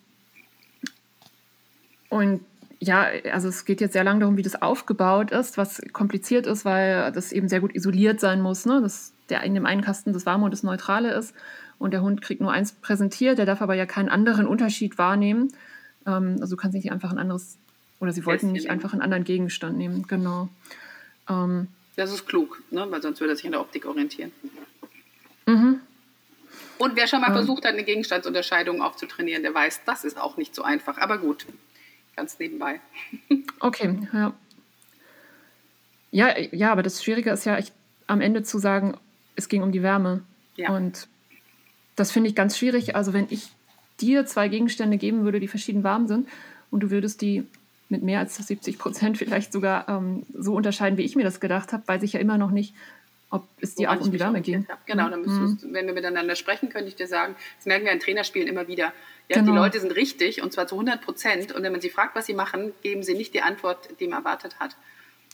[2.09, 2.41] und
[2.79, 6.65] ja, also es geht jetzt sehr lange darum, wie das aufgebaut ist, was kompliziert ist,
[6.65, 8.81] weil das eben sehr gut isoliert sein muss, ne?
[8.81, 11.33] dass der in dem einen Kasten das Warme und das Neutrale ist
[11.79, 15.51] und der Hund kriegt nur eins präsentiert, der darf aber ja keinen anderen Unterschied wahrnehmen.
[16.05, 17.57] Ähm, also du kannst nicht einfach ein anderes,
[17.99, 20.49] oder sie wollten nicht einfach einen anderen Gegenstand nehmen, genau.
[21.29, 22.85] Ähm, Das ist klug, ne?
[22.89, 24.31] weil sonst würde er sich in der Optik orientieren.
[25.45, 25.79] mhm.
[26.77, 27.35] Und wer schon mal Ja.
[27.35, 30.97] versucht hat, eine Gegenstandsunterscheidung aufzutrainieren, der weiß, das ist auch nicht so einfach.
[30.97, 31.45] Aber gut,
[32.15, 32.81] ganz nebenbei.
[33.61, 34.33] Okay, ja.
[36.11, 37.73] Ja, ja, aber das Schwierige ist ja echt
[38.07, 38.95] am Ende zu sagen,
[39.35, 40.21] es ging um die Wärme.
[40.55, 40.69] Ja.
[40.71, 41.07] Und
[41.95, 42.95] das finde ich ganz schwierig.
[42.95, 43.47] Also wenn ich
[44.01, 46.27] dir zwei Gegenstände geben würde, die verschieden warm sind,
[46.71, 47.45] und du würdest die
[47.89, 51.71] mit mehr als 70 Prozent vielleicht sogar ähm, so unterscheiden, wie ich mir das gedacht
[51.73, 52.73] habe, weiß ich ja immer noch nicht,
[53.29, 54.77] ob es dir auch um die orientiert ging.
[54.85, 55.59] Genau, dann Mhm.
[55.71, 58.93] wenn wir miteinander sprechen, könnte ich dir sagen, das merken wir in Trainerspielen immer wieder.
[59.29, 59.55] Ja, Die Genau.
[59.55, 61.51] Leute sind richtig und zwar zu 100 Prozent.
[61.51, 64.19] Und wenn man sie fragt, was sie machen, geben sie nicht die Antwort, die man
[64.19, 64.75] erwartet hat.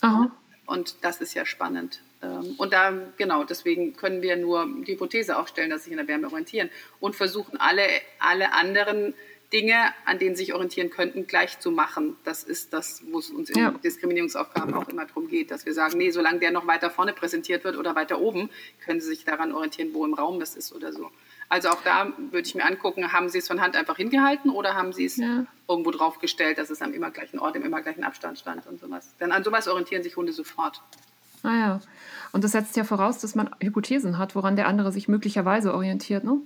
[0.02, 0.32] Aha.
[0.66, 2.02] Und das ist ja spannend.
[2.24, 5.98] Ähm, Und da, genau, deswegen können wir nur die Hypothese aufstellen, dass sie sich in
[5.98, 7.84] der Wärme orientieren und versuchen, alle,
[8.20, 9.14] alle anderen
[9.54, 9.76] Dinge,
[10.06, 12.16] an denen sie sich orientieren könnten, gleich zu machen.
[12.24, 13.72] Das ist das, wo es uns in Ja.
[13.72, 17.64] Diskriminierungsaufgaben auch immer darum geht, dass wir sagen, nee, solange der noch weiter vorne präsentiert
[17.64, 18.50] wird oder weiter oben,
[18.86, 21.10] können sie sich daran orientieren, wo im Raum das ist oder so.
[21.50, 24.76] Also auch da würde ich mir angucken, haben sie es von Hand einfach hingehalten oder
[24.76, 25.46] haben sie es Ja.
[25.68, 29.14] irgendwo draufgestellt, dass es am immer gleichen Ort, im immer gleichen Abstand stand und sowas.
[29.20, 30.82] Denn an sowas orientieren sich Hunde sofort.
[31.44, 31.80] Ah ja.
[32.32, 36.24] Und das setzt ja voraus, dass man Hypothesen hat, woran der andere sich möglicherweise orientiert.
[36.24, 36.38] Ne?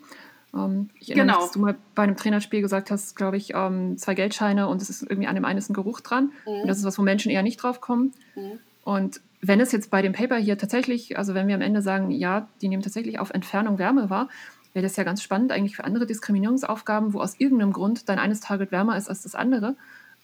[0.55, 1.37] Ähm, ich erinnere Genau.
[1.37, 4.81] mich, dass du mal bei einem Trainerspiel gesagt hast, glaube ich, ähm, zwei Geldscheine und
[4.81, 6.31] es ist irgendwie an dem einen ist ein Geruch dran.
[6.61, 8.13] Und das ist was, wo Menschen eher nicht drauf kommen.
[8.35, 8.59] Mhm.
[8.83, 12.09] Und wenn es jetzt bei dem Paper hier tatsächlich, also wenn wir am Ende sagen,
[12.11, 14.29] ja, die nehmen tatsächlich auf Entfernung Wärme wahr,
[14.73, 18.39] wäre das ja ganz spannend eigentlich für andere Diskriminierungsaufgaben, wo aus irgendeinem Grund dein eines
[18.41, 19.75] Target wärmer ist als das andere.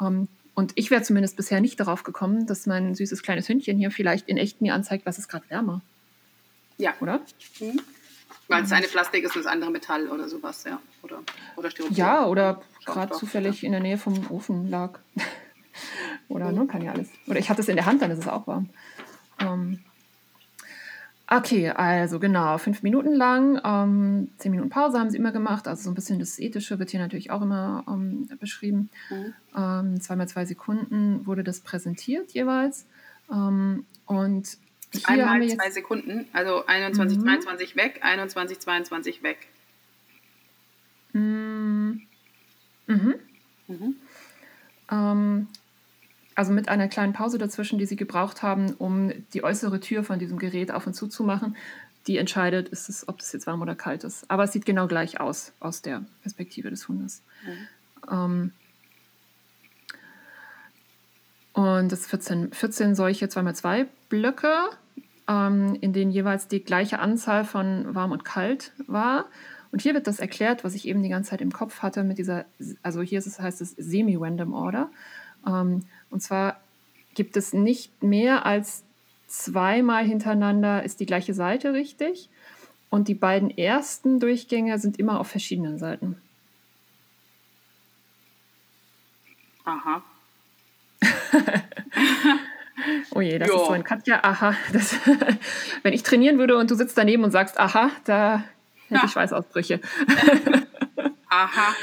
[0.01, 3.91] Ähm, und ich wäre zumindest bisher nicht darauf gekommen, dass mein süßes kleines Hündchen hier
[3.91, 5.81] vielleicht in echt mir anzeigt, was ist gerade wärmer,
[6.77, 7.21] Ja, oder?
[8.47, 10.79] Weil das eine Plastik ist und das andere Metall oder sowas, ja.
[11.03, 11.19] Oder,
[11.55, 11.95] oder Styropor.
[11.95, 14.99] Ja, oder gerade zufällig in der Nähe vom Ofen lag.
[16.27, 17.09] oder ne, kann ja alles.
[17.27, 18.69] Oder ich hatte es in der Hand, dann ist es auch warm.
[19.39, 19.79] Ähm,
[21.27, 25.67] okay, also genau, fünf Minuten lang, ähm, zehn Minuten Pause haben sie immer gemacht.
[25.67, 28.89] Also so ein bisschen das Ethische wird hier natürlich auch immer ähm, beschrieben.
[29.09, 29.33] Mhm.
[29.55, 32.85] Ähm, zweimal zwei Sekunden wurde das präsentiert jeweils.
[33.31, 34.57] Ähm, und
[35.05, 37.23] Einmal zwei Sekunden, also 21, Mhm.
[37.25, 39.47] 23 weg, 21, 22 weg.
[41.13, 42.01] Mhm.
[42.87, 43.15] Mhm.
[44.91, 45.47] Ähm,
[46.35, 50.19] also mit einer kleinen Pause dazwischen, die sie gebraucht haben, um die äußere Tür von
[50.19, 51.55] diesem Gerät auf und zu zu machen,
[52.07, 54.29] die entscheidet, ist es, ob es jetzt warm oder kalt ist.
[54.29, 57.21] Aber es sieht genau gleich aus, aus der Perspektive des Hundes.
[58.09, 58.51] Ähm,
[61.53, 64.53] und es 14, 14 solche 2x2 Blöcke,
[65.27, 69.25] ähm, in denen jeweils die gleiche Anzahl von warm und kalt war.
[69.71, 72.17] Und hier wird das erklärt, was ich eben die ganze Zeit im Kopf hatte mit
[72.17, 72.45] dieser,
[72.83, 74.89] also hier ist es, heißt es Semi-Random Order.
[75.47, 76.59] Ähm, und zwar
[77.13, 78.83] gibt es nicht mehr als
[79.27, 82.29] zweimal hintereinander ist die gleiche Seite richtig.
[82.89, 86.21] Und die beiden ersten Durchgänge sind immer auf verschiedenen Seiten.
[89.63, 90.03] Aha.
[93.13, 93.55] Oh je, das Ja.
[93.55, 94.55] ist so ein Katja, aha.
[94.73, 94.95] Das,
[95.83, 98.43] wenn ich trainieren würde und du sitzt daneben und sagst, aha, da
[98.89, 99.79] hätte ich Schweißausbrüche.
[101.29, 101.75] Aha.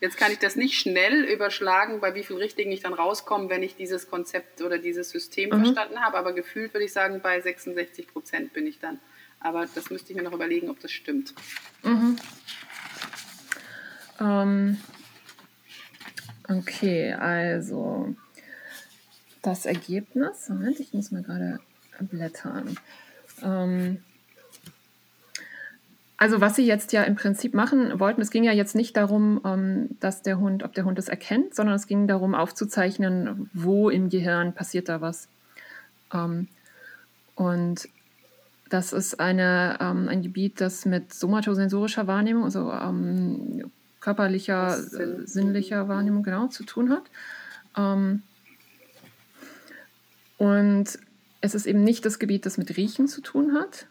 [0.00, 3.62] Jetzt kann ich das nicht schnell überschlagen, bei wie vielen Richtigen ich dann rauskomme, wenn
[3.62, 5.64] ich dieses Konzept oder dieses System mhm.
[5.64, 6.18] verstanden habe.
[6.18, 8.98] Aber gefühlt würde ich sagen, bei 66 Prozent bin ich dann.
[9.40, 11.34] Aber das müsste ich mir noch überlegen, ob das stimmt.
[11.82, 12.16] Mhm.
[14.20, 14.80] Ähm,
[16.48, 18.14] okay, also
[19.46, 20.48] das Ergebnis.
[20.48, 21.60] Moment, ich muss mal gerade
[22.00, 22.76] blättern.
[23.42, 23.98] Ähm,
[26.16, 29.40] also was sie jetzt ja im Prinzip machen wollten, es ging ja jetzt nicht darum,
[29.44, 33.90] ähm, dass der Hund, ob der Hund es erkennt, sondern es ging darum aufzuzeichnen, wo
[33.90, 35.28] im Gehirn passiert da was.
[36.12, 36.48] Ähm,
[37.34, 37.88] und
[38.70, 42.72] das ist eine, ähm, ein Gebiet, das mit somatosensorischer Wahrnehmung, also
[44.00, 44.72] körperlicher,
[45.24, 47.04] sinnlicher Wahrnehmung genau zu tun hat.
[50.38, 50.98] Und
[51.40, 53.86] es ist eben nicht das Gebiet, das mit Riechen zu tun hat,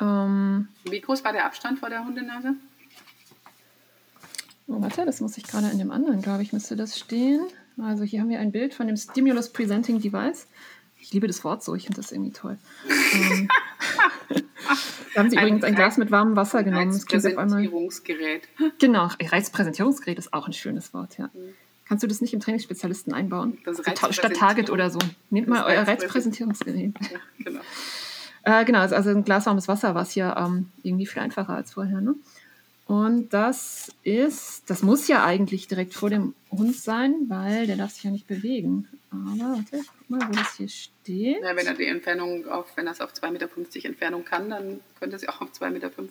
[0.00, 2.54] ähm, Wie groß war der Abstand vor der Hundenase?
[4.68, 7.46] Oh, warte, das muss ich gerade in dem anderen, glaube ich, müsste das stehen.
[7.80, 10.48] Also hier haben wir ein Bild von dem Stimulus Presenting Device.
[10.98, 12.58] Ich liebe das Wort so, ich finde das irgendwie toll.
[13.12, 13.48] ähm,
[15.14, 16.90] da haben sie ein übrigens ein Glas mit warmem Wasser genommen.
[16.90, 18.48] Reizpräsentierungsgerät.
[18.78, 21.30] Genau, Reizpräsentierungsgerät ist auch ein schönes Wort, ja.
[21.32, 21.54] Mhm.
[21.88, 23.58] Kannst du das nicht im Trainingsspezialisten einbauen?
[24.10, 24.98] Statt Target oder so.
[25.30, 26.94] Nehmt mal euer Reizpräsentierungsgerät.
[27.12, 27.60] Ja, genau.
[28.42, 31.54] Äh, genau, also, also ein Glas warmes Wasser war es hier ähm, irgendwie viel einfacher
[31.54, 32.00] als vorher.
[32.00, 32.14] Ne?
[32.86, 37.90] Und das ist, das muss ja eigentlich direkt vor dem Hund sein, weil der darf
[37.90, 38.86] sich ja nicht bewegen.
[39.10, 41.42] Aber warte, ich guck mal, wo das hier steht.
[41.42, 43.48] Ja, wenn er die Entfernung auf, wenn er es auf 2,50 Meter
[43.88, 46.08] Entfernung kann, dann könnte es ja auch auf 2,50 Meter sein.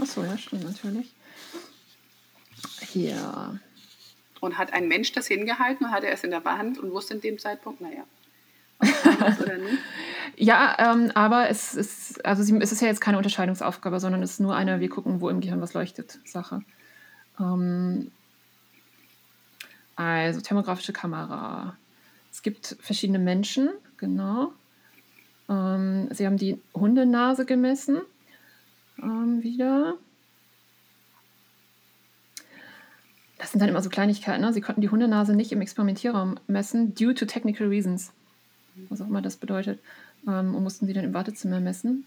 [0.00, 1.12] Achso, ja, stimmt natürlich.
[2.92, 3.58] Hier.
[4.44, 7.14] Und hat ein Mensch das hingehalten und hatte er es in der Hand und wusste
[7.14, 8.04] in dem Zeitpunkt, naja,
[10.36, 14.40] ja, ähm, aber es ist, also es ist ja jetzt keine Unterscheidungsaufgabe, sondern es ist
[14.40, 16.62] nur eine, wir gucken, wo im Gehirn was leuchtet, Sache.
[17.40, 18.10] Ähm,
[19.96, 21.76] also thermografische Kamera.
[22.32, 24.52] Es gibt verschiedene Menschen, genau.
[25.48, 28.00] Ähm, sie haben die Hundenase gemessen.
[29.00, 29.94] Ähm, wieder.
[33.38, 34.42] Das sind dann immer so Kleinigkeiten.
[34.42, 34.52] Ne?
[34.52, 38.12] Sie konnten die Hundenase nicht im Experimentierraum messen, due to technical reasons
[38.88, 39.80] was auch immer das bedeutet,
[40.26, 42.04] ähm, und mussten sie dann im Wartezimmer messen.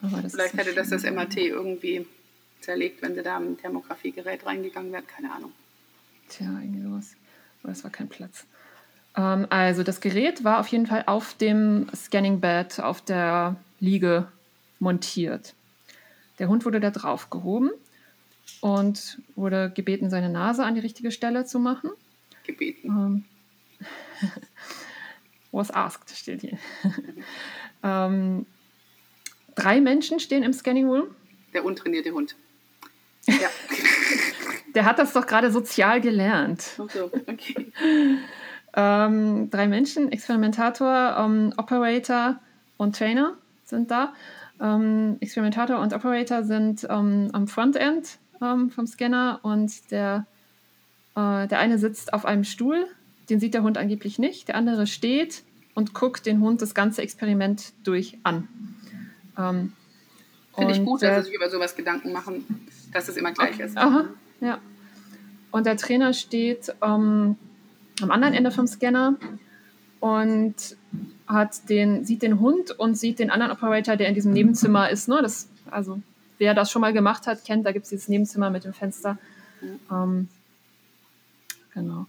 [0.00, 2.06] Vielleicht hätte das das MRT irgendwie
[2.60, 5.52] zerlegt, wenn sie da mit dem Thermografiegerät reingegangen wären, keine Ahnung.
[6.28, 7.14] Tja, irgendwie sowas.
[7.62, 8.44] Aber es war kein Platz.
[9.16, 14.28] Ähm, also das Gerät war auf jeden Fall auf dem Scanning Bed, auf der Liege
[14.78, 15.54] montiert.
[16.38, 17.70] Der Hund wurde da drauf gehoben
[18.60, 21.90] und wurde gebeten, seine Nase an die richtige Stelle zu machen.
[22.44, 22.88] Gebeten.
[22.88, 23.24] Ähm,
[25.52, 26.58] was asked steht hier.
[27.82, 28.46] ähm,
[29.54, 31.04] drei Menschen stehen im Scanning Room.
[31.52, 32.36] Der untrainierte Hund.
[33.26, 33.48] Ja.
[34.74, 36.60] Der hat das doch gerade sozial gelernt.
[36.60, 37.72] so, okay.
[38.76, 42.38] ähm, drei Menschen, Experimentator, ähm, Operator
[42.76, 44.12] und Trainer sind da.
[44.60, 50.26] Ähm, Experimentator und Operator sind ähm, am Frontend ähm, vom Scanner und der,
[51.14, 52.86] äh, der eine sitzt auf einem Stuhl,
[53.28, 54.48] den sieht der Hund angeblich nicht.
[54.48, 55.42] Der andere steht
[55.74, 58.48] und guckt den Hund das ganze Experiment durch an.
[59.38, 59.72] Ähm,
[60.56, 63.64] Finde ich gut, dass sie sich über sowas Gedanken machen, dass es immer gleich okay.
[63.64, 63.76] ist.
[63.76, 64.06] Aha,
[64.40, 64.58] ja.
[65.50, 67.36] Und der Trainer steht ähm,
[68.00, 69.16] am anderen Ende vom Scanner
[70.00, 70.54] und
[71.26, 75.08] hat den, sieht den Hund und sieht den anderen Operator, der in diesem Nebenzimmer ist.
[75.08, 75.18] Ne?
[75.20, 76.00] Das, also
[76.38, 79.18] wer das schon mal gemacht hat, kennt, da gibt es dieses Nebenzimmer mit dem Fenster.
[79.90, 80.28] Ähm,
[81.74, 82.06] genau.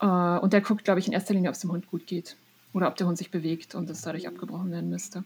[0.00, 2.36] Äh, und der guckt, glaube ich, in erster Linie, ob es dem Hund gut geht
[2.72, 5.24] oder ob der Hund sich bewegt und es dadurch abgebrochen werden müsste.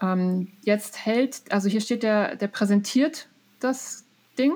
[0.00, 3.28] Ähm, jetzt hält, also hier steht der, der präsentiert
[3.60, 4.04] das
[4.38, 4.54] Ding,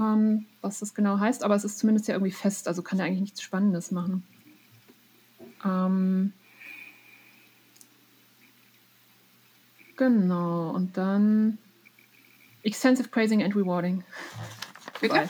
[0.00, 3.06] ähm, was das genau heißt, aber es ist zumindest ja irgendwie fest, also kann er
[3.06, 4.24] eigentlich nichts Spannendes machen.
[5.64, 6.32] Ähm,
[9.96, 11.58] genau, und dann
[12.64, 14.02] Extensive Praising and Rewarding.
[15.00, 15.28] Bitte?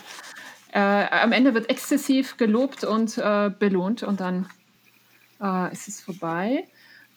[0.73, 4.49] Äh, am Ende wird exzessiv gelobt und äh, belohnt und dann
[5.41, 6.67] äh, ist es vorbei.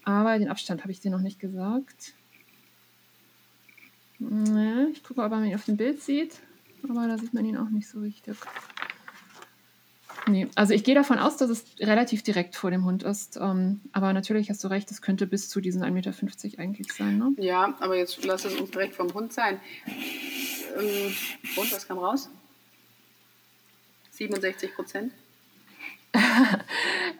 [0.03, 2.13] Aber den Abstand habe ich dir noch nicht gesagt.
[4.19, 6.39] ich gucke, ob man ihn auf dem Bild sieht.
[6.87, 8.37] Aber da sieht man ihn auch nicht so richtig.
[10.27, 13.37] Nee, also ich gehe davon aus, dass es relativ direkt vor dem Hund ist.
[13.37, 17.17] Ähm, aber natürlich hast du recht, es könnte bis zu diesen 1,50 Meter eigentlich sein.
[17.17, 17.33] Ne?
[17.37, 19.59] Ja, aber jetzt lass es uns direkt vom Hund sein.
[20.77, 21.13] Ähm,
[21.55, 22.29] und was kam raus?
[24.11, 25.13] 67 Prozent?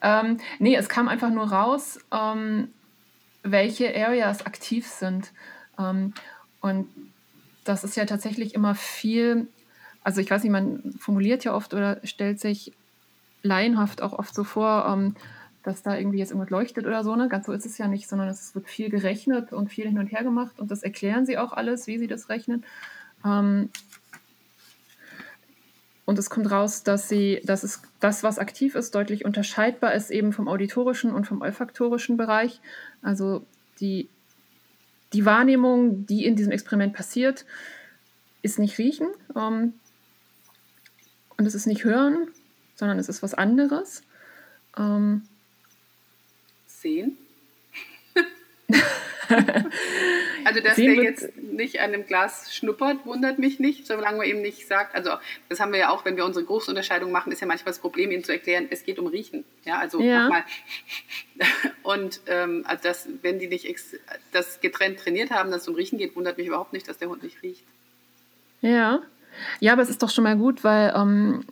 [0.01, 2.69] ähm, nee, es kam einfach nur raus, ähm,
[3.43, 5.31] welche Areas aktiv sind.
[5.79, 6.13] Ähm,
[6.59, 6.89] und
[7.63, 9.47] das ist ja tatsächlich immer viel,
[10.03, 12.73] also ich weiß nicht, man formuliert ja oft oder stellt sich
[13.43, 15.15] laienhaft auch oft so vor, ähm,
[15.63, 17.15] dass da irgendwie jetzt irgendwas leuchtet oder so.
[17.15, 17.27] Ne?
[17.27, 20.07] Ganz so ist es ja nicht, sondern es wird viel gerechnet und viel hin und
[20.07, 22.63] her gemacht und das erklären sie auch alles, wie sie das rechnen.
[23.25, 23.69] Ähm,
[26.05, 30.09] und es kommt raus, dass sie, dass es das, was aktiv ist, deutlich unterscheidbar ist
[30.09, 32.61] eben vom auditorischen und vom olfaktorischen Bereich.
[33.01, 33.45] Also
[33.81, 34.07] die,
[35.11, 37.45] die Wahrnehmung, die in diesem Experiment passiert,
[38.41, 39.73] ist nicht riechen ähm,
[41.35, 42.29] und es ist nicht hören,
[42.77, 44.03] sondern es ist was anderes.
[44.77, 45.23] Ähm,
[46.67, 47.17] Sehen?
[50.45, 54.27] also, dass Sehen der jetzt nicht an dem Glas schnuppert, wundert mich nicht, solange man
[54.27, 55.11] ihm nicht sagt, also
[55.49, 58.11] das haben wir ja auch, wenn wir unsere Großunterscheidung machen, ist ja manchmal das Problem,
[58.11, 59.43] ihm zu erklären, es geht um Riechen.
[59.65, 60.23] Ja, also ja.
[60.23, 60.43] nochmal.
[61.83, 63.67] Und ähm, also das, wenn die nicht
[64.31, 67.09] das getrennt trainiert haben, dass es um Riechen geht, wundert mich überhaupt nicht, dass der
[67.09, 67.63] Hund nicht riecht.
[68.61, 69.01] Ja.
[69.59, 71.45] Ja, aber es ist doch schon mal gut, weil ähm,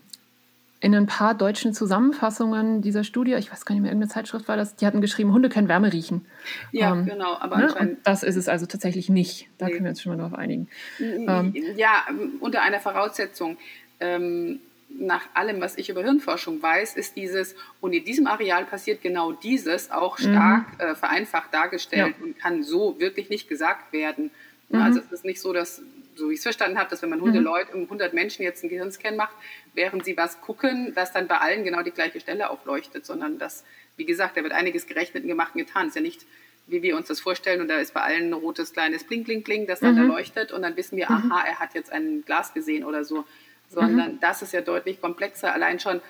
[0.85, 4.55] in ein paar deutschen Zusammenfassungen dieser Studie, ich weiß gar nicht mehr, irgendeine Zeitschrift war
[4.55, 6.27] das, die hatten geschrieben, Hunde können Wärme riechen.
[6.71, 7.73] Ja, ähm, genau, aber ne?
[7.73, 9.49] Und das ist es also tatsächlich nicht.
[9.57, 9.71] Da nee.
[9.71, 10.67] können wir uns schon mal darauf einigen.
[10.99, 12.05] Ähm, ja,
[12.39, 13.57] unter einer Voraussetzung.
[13.99, 14.59] Ähm,
[14.89, 19.31] nach allem, was ich über Hirnforschung weiß, ist dieses, und in diesem Areal passiert genau
[19.31, 20.79] dieses auch stark mhm.
[20.85, 22.23] äh, vereinfacht dargestellt ja.
[22.23, 24.29] und kann so wirklich nicht gesagt werden.
[24.69, 24.81] Mhm.
[24.83, 25.81] Also es ist nicht so, dass
[26.15, 27.45] so wie ich es verstanden habe, dass wenn man 100 mhm.
[27.45, 29.35] Leute, 100 Menschen jetzt einen Gehirnscan macht,
[29.73, 33.63] während sie was gucken, dass dann bei allen genau die gleiche Stelle aufleuchtet, sondern dass,
[33.97, 35.87] wie gesagt, da wird einiges gerechnet und gemacht und getan.
[35.87, 36.25] Es ist ja nicht,
[36.67, 39.43] wie wir uns das vorstellen, und da ist bei allen ein rotes kleines Bling, Bling,
[39.43, 40.07] Bling, das dann mhm.
[40.07, 41.31] da leuchtet und dann wissen wir, mhm.
[41.31, 43.25] aha, er hat jetzt ein Glas gesehen oder so.
[43.69, 44.19] Sondern mhm.
[44.19, 45.53] das ist ja deutlich komplexer.
[45.53, 46.01] Allein schon,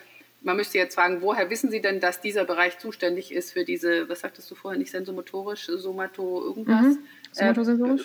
[0.42, 4.08] man müsste jetzt fragen, woher wissen Sie denn, dass dieser Bereich zuständig ist für diese,
[4.08, 6.84] was sagtest du vorher, nicht sensomotorisch, somato irgendwas?
[6.84, 7.00] Mhm.
[7.38, 7.54] Äh,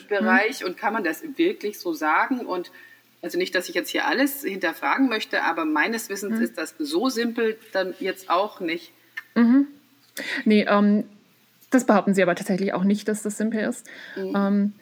[0.09, 2.41] Bereich und kann man das wirklich so sagen?
[2.47, 2.71] Und
[3.23, 6.43] also nicht, dass ich jetzt hier alles hinterfragen möchte, aber meines Wissens mhm.
[6.43, 8.93] ist das so simpel dann jetzt auch nicht.
[9.35, 9.67] Mhm.
[10.45, 11.05] Nee, ähm,
[11.71, 13.87] das behaupten sie aber tatsächlich auch nicht, dass das simpel ist.
[14.17, 14.33] Mhm.
[14.35, 14.73] Ähm,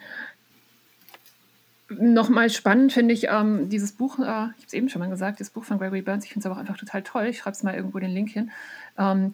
[1.91, 5.41] Nochmal spannend finde ich ähm, dieses Buch, äh, ich habe es eben schon mal gesagt,
[5.41, 7.27] das Buch von Gregory Burns, ich finde es aber auch einfach total toll.
[7.29, 8.51] Ich schreibe es mal irgendwo den Link hin.
[8.99, 9.33] Ähm,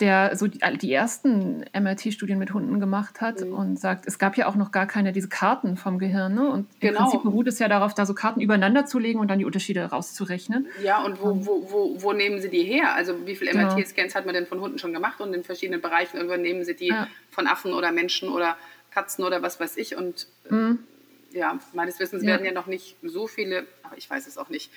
[0.00, 3.54] der so die, die ersten MRT-Studien mit Hunden gemacht hat mhm.
[3.54, 6.34] und sagt, es gab ja auch noch gar keine diese Karten vom Gehirn.
[6.34, 6.48] Ne?
[6.48, 6.92] Und genau.
[6.92, 9.44] im Prinzip beruht es ja darauf, da so Karten übereinander zu legen und dann die
[9.44, 10.66] Unterschiede rauszurechnen.
[10.82, 12.94] Ja, und wo, wo, wo, wo nehmen Sie die her?
[12.94, 13.74] Also wie viele genau.
[13.74, 16.88] MRT-Scans hat man denn von Hunden schon gemacht und in verschiedenen Bereichen übernehmen Sie die
[16.88, 17.06] ja.
[17.30, 18.56] von Affen oder Menschen oder
[18.90, 20.80] Katzen oder was weiß ich und mhm
[21.34, 22.28] ja, meines Wissens ja.
[22.28, 24.70] werden ja noch nicht so viele, aber ich weiß es auch nicht.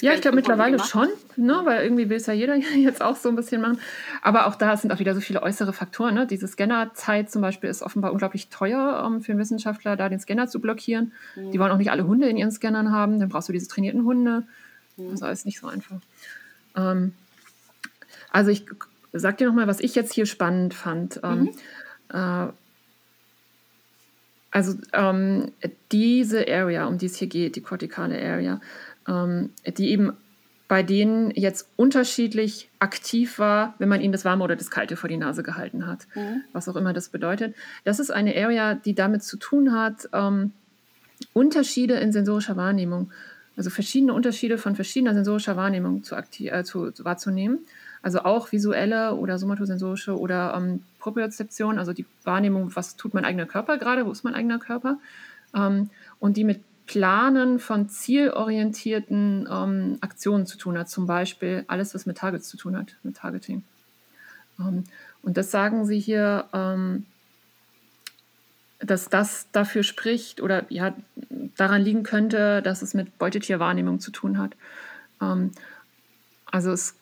[0.00, 1.62] Ja, ich glaube mittlerweile schon, ne?
[1.64, 3.80] weil irgendwie will es ja jeder jetzt auch so ein bisschen machen.
[4.20, 6.14] Aber auch da sind auch wieder so viele äußere Faktoren.
[6.14, 6.26] Ne?
[6.26, 10.48] Diese Scannerzeit zum Beispiel ist offenbar unglaublich teuer um, für einen Wissenschaftler, da den Scanner
[10.48, 11.12] zu blockieren.
[11.34, 11.50] Mhm.
[11.50, 13.18] Die wollen auch nicht alle Hunde in ihren Scannern haben.
[13.18, 14.44] Dann brauchst du diese trainierten Hunde.
[14.98, 15.04] Mhm.
[15.04, 15.96] Das ist alles nicht so einfach.
[16.76, 17.14] Ähm,
[18.30, 18.66] also ich
[19.14, 21.20] sag dir nochmal, was ich jetzt hier spannend fand.
[21.22, 21.50] Ähm, mhm.
[22.12, 22.52] Ähm, äh,
[24.52, 25.50] also ähm,
[25.90, 28.60] diese Area, um die es hier geht, die kortikale Area,
[29.08, 30.12] ähm, die eben
[30.68, 35.08] bei denen jetzt unterschiedlich aktiv war, wenn man ihnen das Warme oder das Kalte vor
[35.08, 36.44] die Nase gehalten hat, mhm.
[36.52, 37.54] was auch immer das bedeutet.
[37.84, 40.52] Das ist eine Area, die damit zu tun hat, ähm,
[41.32, 43.10] Unterschiede in sensorischer Wahrnehmung,
[43.56, 47.58] also verschiedene Unterschiede von verschiedener sensorischer Wahrnehmung zu, äh, zu, zu wahrzunehmen.
[48.02, 53.46] Also auch visuelle oder somatosensorische oder ähm, Propriozeption, also die Wahrnehmung, was tut mein eigener
[53.46, 54.98] Körper gerade, wo ist mein eigener Körper.
[55.54, 61.94] Ähm, und die mit Planen von zielorientierten ähm, Aktionen zu tun hat, zum Beispiel alles,
[61.94, 63.62] was mit Targets zu tun hat, mit Targeting.
[64.58, 64.84] Ähm,
[65.22, 67.06] und das sagen sie hier, ähm,
[68.80, 70.94] dass das dafür spricht oder ja,
[71.56, 74.56] daran liegen könnte, dass es mit Beutetierwahrnehmung zu tun hat.
[75.20, 75.52] Ähm,
[76.46, 76.96] also es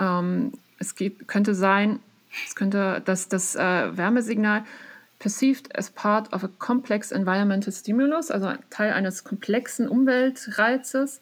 [0.00, 2.00] ähm, es geht, könnte sein,
[2.46, 4.64] es könnte, dass das äh, Wärmesignal
[5.18, 11.20] perceived as part of a complex environmental stimulus, also Teil eines komplexen Umweltreizes,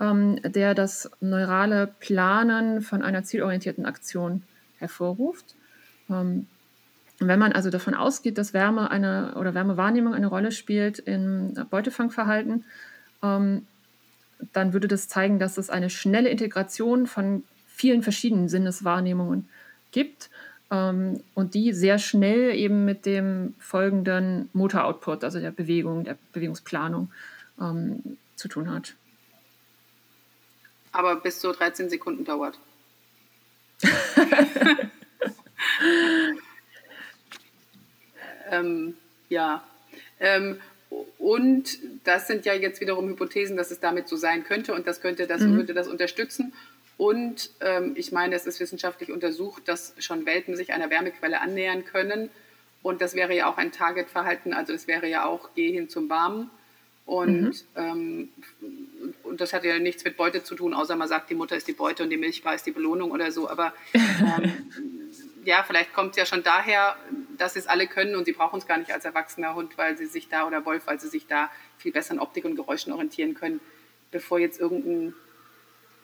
[0.00, 4.42] ähm, der das neurale Planen von einer zielorientierten Aktion
[4.78, 5.56] hervorruft.
[6.08, 6.46] Ähm,
[7.18, 12.64] wenn man also davon ausgeht, dass Wärme eine oder Wärmewahrnehmung eine Rolle spielt im Beutefangverhalten,
[13.22, 13.66] ähm,
[14.52, 17.44] dann würde das zeigen, dass es eine schnelle Integration von
[17.82, 19.48] vielen verschiedenen Sinneswahrnehmungen
[19.90, 20.30] gibt
[20.70, 27.10] ähm, und die sehr schnell eben mit dem folgenden Motor-Output, also der Bewegung, der Bewegungsplanung
[27.60, 28.94] ähm, zu tun hat.
[30.92, 32.56] Aber bis zu 13 Sekunden dauert.
[38.48, 38.94] ähm,
[39.28, 39.64] ja.
[40.20, 40.60] Ähm,
[41.18, 45.00] und das sind ja jetzt wiederum Hypothesen, dass es damit so sein könnte und das
[45.00, 45.56] könnte das, mhm.
[45.56, 46.52] würde das unterstützen.
[46.96, 51.84] Und ähm, ich meine, es ist wissenschaftlich untersucht, dass schon Welten sich einer Wärmequelle annähern
[51.84, 52.30] können.
[52.82, 56.10] Und das wäre ja auch ein Targetverhalten, also es wäre ja auch, geh hin zum
[56.10, 56.50] Warmen.
[57.04, 57.64] Und, mhm.
[57.76, 58.28] ähm,
[59.24, 61.66] und das hat ja nichts mit Beute zu tun, außer man sagt, die Mutter ist
[61.66, 63.48] die Beute und die Milchbar ist die Belohnung oder so.
[63.48, 64.52] Aber ähm,
[65.44, 66.96] ja, vielleicht kommt es ja schon daher,
[67.38, 69.96] dass sie es alle können und sie brauchen es gar nicht als erwachsener Hund, weil
[69.96, 72.92] sie sich da oder Wolf, weil sie sich da viel besser an Optik und Geräuschen
[72.92, 73.60] orientieren können,
[74.12, 75.14] bevor jetzt irgendein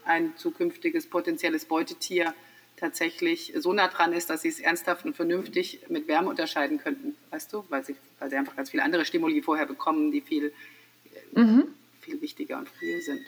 [0.09, 2.35] ein zukünftiges potenzielles Beutetier
[2.77, 7.17] tatsächlich so nah dran ist, dass sie es ernsthaft und vernünftig mit Wärme unterscheiden könnten,
[7.31, 10.53] weißt du, weil sie, weil sie einfach ganz viele andere Stimuli vorher bekommen, die viel,
[11.35, 11.65] mhm.
[12.01, 13.21] viel wichtiger und früher sind.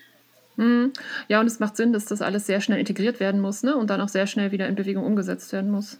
[0.57, 0.93] Mhm.
[1.29, 3.77] Ja, und es macht Sinn, dass das alles sehr schnell integriert werden muss ne?
[3.77, 5.99] und dann auch sehr schnell wieder in Bewegung umgesetzt werden muss.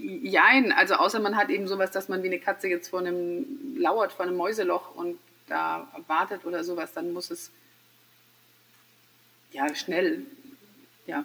[0.00, 3.76] Jein, also außer man hat eben sowas, dass man wie eine Katze jetzt vor einem
[3.76, 5.18] lauert, vor einem Mäuseloch und
[5.48, 7.50] da wartet oder sowas, dann muss es
[9.58, 10.22] ja, schnell.
[11.06, 11.24] Ja.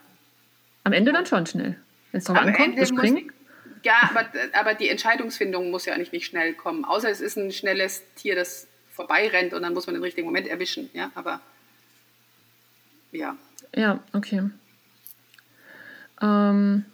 [0.83, 1.77] Am Ende dann schon schnell.
[2.11, 3.31] Wenn es drauf ankommt, wir springen.
[3.83, 6.83] ja, aber, aber die Entscheidungsfindung muss ja eigentlich nicht schnell kommen.
[6.83, 10.47] Außer es ist ein schnelles Tier, das vorbeirennt und dann muss man den richtigen Moment
[10.47, 10.89] erwischen.
[10.93, 11.41] Ja, aber
[13.11, 13.37] ja.
[13.75, 14.49] Ja, okay.
[16.21, 16.85] Ähm.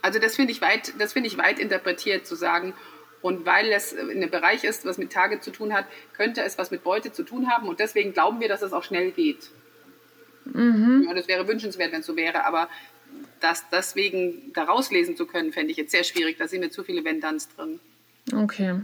[0.00, 2.72] Also das finde ich weit, das finde ich weit interpretiert zu sagen.
[3.20, 6.56] Und weil es in einem Bereich ist, was mit Tage zu tun hat, könnte es
[6.56, 7.68] was mit Beute zu tun haben.
[7.68, 9.50] Und deswegen glauben wir, dass es auch schnell geht.
[10.52, 11.04] Mhm.
[11.06, 12.68] Ja, das wäre wünschenswert, wenn es so wäre, aber
[13.40, 16.36] das deswegen da rauslesen zu können, fände ich jetzt sehr schwierig.
[16.38, 17.80] Da sind mir zu viele Wenn-Danns drin.
[18.32, 18.80] Okay.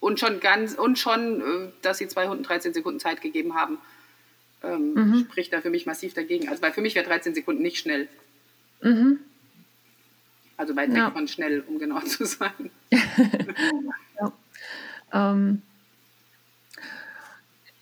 [0.00, 3.78] Und schon ganz, und schon, äh, dass sie zwei Hunden 13 Sekunden Zeit gegeben haben,
[4.62, 5.20] ähm, mhm.
[5.20, 6.48] spricht da für mich massiv dagegen.
[6.48, 8.08] Also weil für mich wäre 13 Sekunden nicht schnell.
[8.82, 9.20] Mhm.
[10.56, 11.06] Also weit ja.
[11.06, 12.70] weg von schnell, um genau zu sein.
[12.90, 14.32] ja.
[15.12, 15.62] Ähm,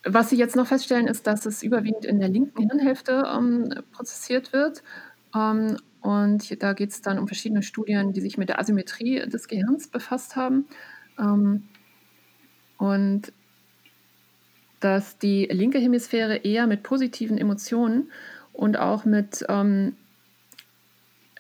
[0.05, 4.53] was Sie jetzt noch feststellen, ist, dass es überwiegend in der linken Hirnhälfte ähm, prozessiert
[4.53, 4.83] wird.
[5.35, 9.49] Ähm, und da geht es dann um verschiedene Studien, die sich mit der Asymmetrie des
[9.49, 10.67] Gehirns befasst haben.
[11.19, 11.69] Ähm,
[12.79, 13.33] und
[14.81, 18.11] dass die linke Hemisphäre eher mit positiven Emotionen
[18.55, 19.97] und auch mit ähm,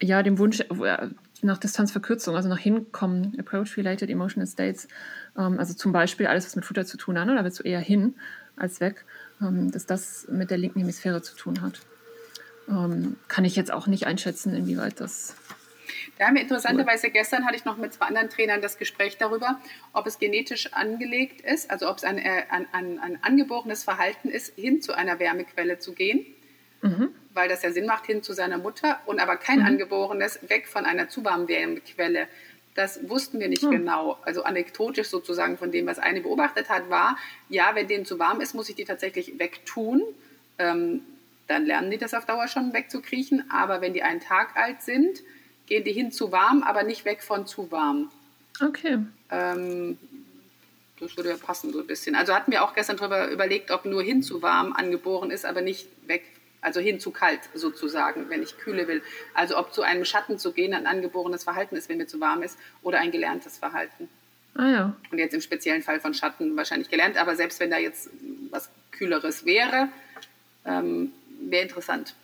[0.02, 1.08] ja, dem Wunsch äh,
[1.42, 4.88] nach Distanzverkürzung, also nach Hinkommen, Approach-Related Emotional States,
[5.38, 7.62] ähm, also zum Beispiel alles, was mit Futter zu tun hat, ne, da willst du
[7.62, 8.14] eher hin
[8.60, 9.04] als weg,
[9.40, 11.80] ähm, dass das mit der linken Hemisphäre zu tun hat.
[12.68, 15.34] Ähm, kann ich jetzt auch nicht einschätzen, inwieweit das.
[16.18, 19.60] Da haben wir interessanterweise gestern hatte ich noch mit zwei anderen Trainern das Gespräch darüber,
[19.92, 24.28] ob es genetisch angelegt ist, also ob es ein, äh, ein, ein, ein angeborenes Verhalten
[24.28, 26.26] ist, hin zu einer Wärmequelle zu gehen.
[26.82, 27.10] Mhm.
[27.34, 29.66] weil das ja Sinn macht, hin zu seiner Mutter und aber kein mhm.
[29.66, 32.26] angeborenes weg von einer zu warmen Wärmequelle.
[32.80, 33.70] Das wussten wir nicht hm.
[33.70, 34.16] genau.
[34.24, 37.18] Also anekdotisch sozusagen von dem, was eine beobachtet hat, war,
[37.50, 40.02] ja, wenn denen zu warm ist, muss ich die tatsächlich wegtun.
[40.58, 41.02] Ähm,
[41.46, 43.50] dann lernen die das auf Dauer schon wegzukriechen.
[43.50, 45.20] Aber wenn die einen Tag alt sind,
[45.66, 48.10] gehen die hin zu warm, aber nicht weg von zu warm.
[48.62, 48.96] Okay.
[49.30, 49.98] Ähm,
[51.00, 52.14] das würde ja passen so ein bisschen.
[52.14, 55.60] Also hatten wir auch gestern darüber überlegt, ob nur hin zu warm angeboren ist, aber
[55.60, 56.22] nicht weg
[56.60, 59.02] also hin zu kalt sozusagen, wenn ich kühle will.
[59.34, 62.42] Also ob zu einem Schatten zu gehen ein angeborenes Verhalten ist, wenn mir zu warm
[62.42, 64.08] ist, oder ein gelerntes Verhalten.
[64.54, 64.96] Ah ja.
[65.10, 68.10] Und jetzt im speziellen Fall von Schatten wahrscheinlich gelernt, aber selbst wenn da jetzt
[68.50, 69.88] was Kühleres wäre,
[70.64, 72.14] ähm, wäre interessant.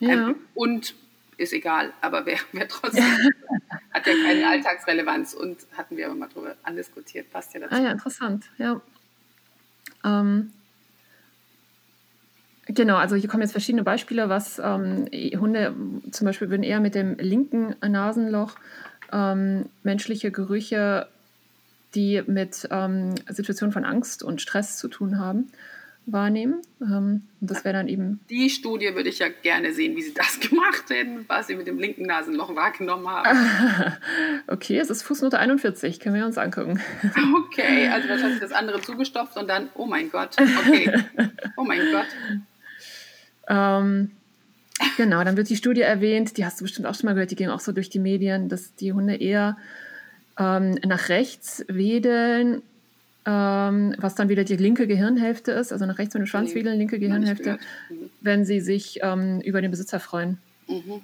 [0.00, 0.30] Ja.
[0.30, 0.94] Ähm, und
[1.36, 3.04] ist egal, aber wäre wär trotzdem,
[3.92, 7.74] hat ja keine Alltagsrelevanz und hatten wir aber mal drüber andiskutiert, passt ja dazu.
[7.74, 8.80] Ah ja, interessant, ja.
[10.04, 10.52] Ähm,
[12.66, 15.74] Genau, also hier kommen jetzt verschiedene Beispiele, was ähm, Hunde
[16.10, 18.54] zum Beispiel würden eher mit dem linken Nasenloch
[19.12, 21.06] ähm, menschliche Gerüche,
[21.94, 25.50] die mit ähm, Situationen von Angst und Stress zu tun haben,
[26.06, 26.62] wahrnehmen.
[26.80, 28.20] Ähm, und das wäre dann eben.
[28.28, 31.66] Die Studie würde ich ja gerne sehen, wie sie das gemacht hätten, was sie mit
[31.66, 33.38] dem linken Nasenloch wahrgenommen haben.
[34.48, 36.80] okay, es ist Fußnote 41, können wir uns angucken.
[37.46, 40.92] okay, also wahrscheinlich das andere zugestopft und dann, oh mein Gott, okay,
[41.56, 42.06] oh mein Gott.
[43.48, 44.10] Ähm,
[44.96, 47.36] genau, dann wird die Studie erwähnt, die hast du bestimmt auch schon mal gehört, die
[47.36, 49.56] ging auch so durch die Medien, dass die Hunde eher
[50.38, 52.62] ähm, nach rechts wedeln,
[53.26, 56.56] ähm, was dann wieder die linke Gehirnhälfte ist, also nach rechts, wenn du Schwanz nee,
[56.56, 57.58] wedeln, linke Gehirnhälfte,
[58.20, 60.38] wenn sie sich ähm, über den Besitzer freuen.
[60.68, 61.02] Mhm.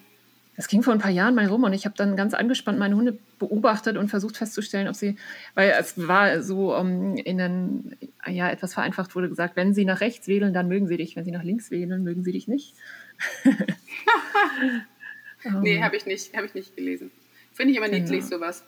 [0.60, 2.94] Das ging vor ein paar Jahren mal rum und ich habe dann ganz angespannt meine
[2.94, 5.16] Hunde beobachtet und versucht festzustellen, ob sie,
[5.54, 7.96] weil es war so um, in einen,
[8.26, 11.24] ja, etwas vereinfacht wurde gesagt, wenn sie nach rechts wählen, dann mögen sie dich, wenn
[11.24, 12.74] sie nach links wählen, mögen sie dich nicht.
[15.62, 17.10] nee, habe ich nicht, habe ich nicht gelesen.
[17.54, 18.02] Finde ich aber genau.
[18.02, 18.62] niedlich, sowas.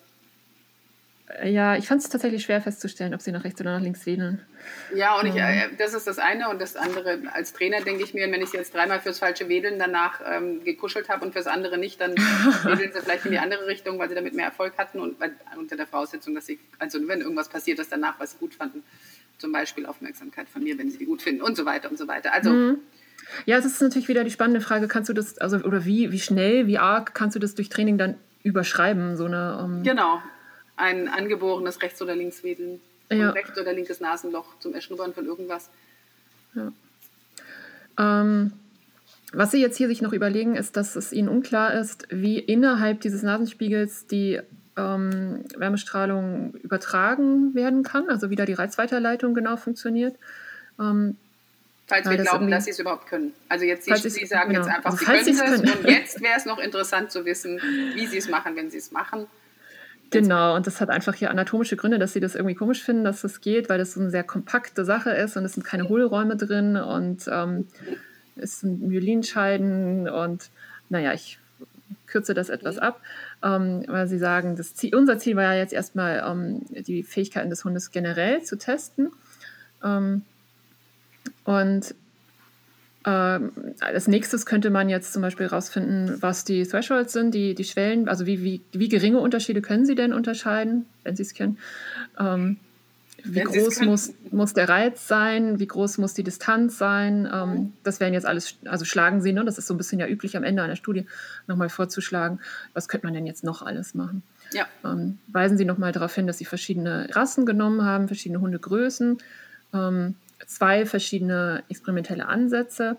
[1.45, 4.43] Ja, ich fand es tatsächlich schwer festzustellen, ob sie nach rechts oder nach links wedeln.
[4.95, 6.49] Ja, und ich, äh, das ist das eine.
[6.51, 9.49] Und das andere, als Trainer denke ich mir, wenn ich sie jetzt dreimal fürs falsche
[9.49, 12.13] Wedeln danach ähm, gekuschelt habe und fürs andere nicht, dann
[12.65, 15.33] wedeln sie vielleicht in die andere Richtung, weil sie damit mehr Erfolg hatten und weil,
[15.57, 18.83] unter der Voraussetzung, dass sie, also wenn irgendwas passiert ist danach, was sie gut fanden,
[19.39, 22.07] zum Beispiel Aufmerksamkeit von mir, wenn sie die gut finden und so weiter und so
[22.09, 22.33] weiter.
[22.33, 22.51] Also.
[22.51, 22.79] Mhm.
[23.47, 26.19] Ja, das ist natürlich wieder die spannende Frage, kannst du das, also oder wie, wie
[26.19, 29.17] schnell, wie arg kannst du das durch Training dann überschreiben?
[29.17, 30.21] So eine, um ähm, genau,
[30.77, 32.81] ein angeborenes Rechts- oder Linkswedeln.
[33.11, 33.31] Ja.
[33.31, 35.69] Rechts- oder linkes Nasenloch zum Erschnuppern von irgendwas.
[36.55, 36.73] Ja.
[37.99, 38.53] Ähm,
[39.33, 43.01] was Sie jetzt hier sich noch überlegen, ist, dass es Ihnen unklar ist, wie innerhalb
[43.01, 44.41] dieses Nasenspiegels die
[44.77, 50.17] ähm, Wärmestrahlung übertragen werden kann, also wie da die Reizweiterleitung genau funktioniert.
[50.79, 51.17] Ähm,
[51.87, 53.33] falls wir glauben, dass sie es überhaupt können.
[53.49, 54.65] Also jetzt Sie, Sie sagen genau.
[54.65, 57.61] jetzt einfach, also, Sie können es und jetzt wäre es noch interessant zu wissen,
[57.95, 59.27] wie Sie es machen, wenn Sie es machen.
[60.13, 63.23] Genau, und das hat einfach hier anatomische Gründe, dass sie das irgendwie komisch finden, dass
[63.23, 66.37] das geht, weil das so eine sehr kompakte Sache ist und es sind keine Hohlräume
[66.37, 67.67] drin und ähm,
[68.37, 70.51] es sind Myelinscheiden und
[70.89, 71.39] naja, ich
[72.07, 73.01] kürze das etwas ab,
[73.43, 77.51] ähm, weil sie sagen, das Ziel, unser Ziel war ja jetzt erstmal ähm, die Fähigkeiten
[77.51, 79.11] des Hundes generell zu testen.
[79.83, 80.23] Ähm,
[81.45, 81.95] und
[83.05, 87.65] ähm, als nächstes könnte man jetzt zum Beispiel herausfinden, was die Thresholds sind, die, die
[87.65, 91.59] Schwellen, also wie, wie, wie geringe Unterschiede können Sie denn unterscheiden, wenn Sie es können?
[92.19, 92.59] Ähm,
[93.25, 95.61] wie wenn groß muss, muss der Reiz sein?
[95.61, 97.29] Wie groß muss die Distanz sein?
[97.33, 100.07] Ähm, das wären jetzt alles, also schlagen Sie, ne, das ist so ein bisschen ja
[100.07, 101.07] üblich am Ende einer Studie,
[101.47, 102.41] nochmal vorzuschlagen,
[102.75, 104.23] was könnte man denn jetzt noch alles machen?
[104.53, 104.67] Ja.
[104.85, 109.19] Ähm, weisen Sie nochmal darauf hin, dass Sie verschiedene Rassen genommen haben, verschiedene Hundegrößen.
[109.73, 110.15] Ähm,
[110.47, 112.97] zwei verschiedene experimentelle Ansätze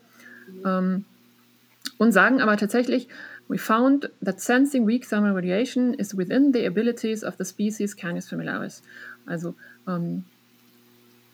[0.66, 1.06] ähm,
[1.98, 3.08] und sagen aber tatsächlich,
[3.48, 8.30] we found that sensing weak thermal radiation is within the abilities of the species Canis
[8.30, 8.82] familiaris.
[9.26, 9.56] Also
[9.88, 10.26] ähm,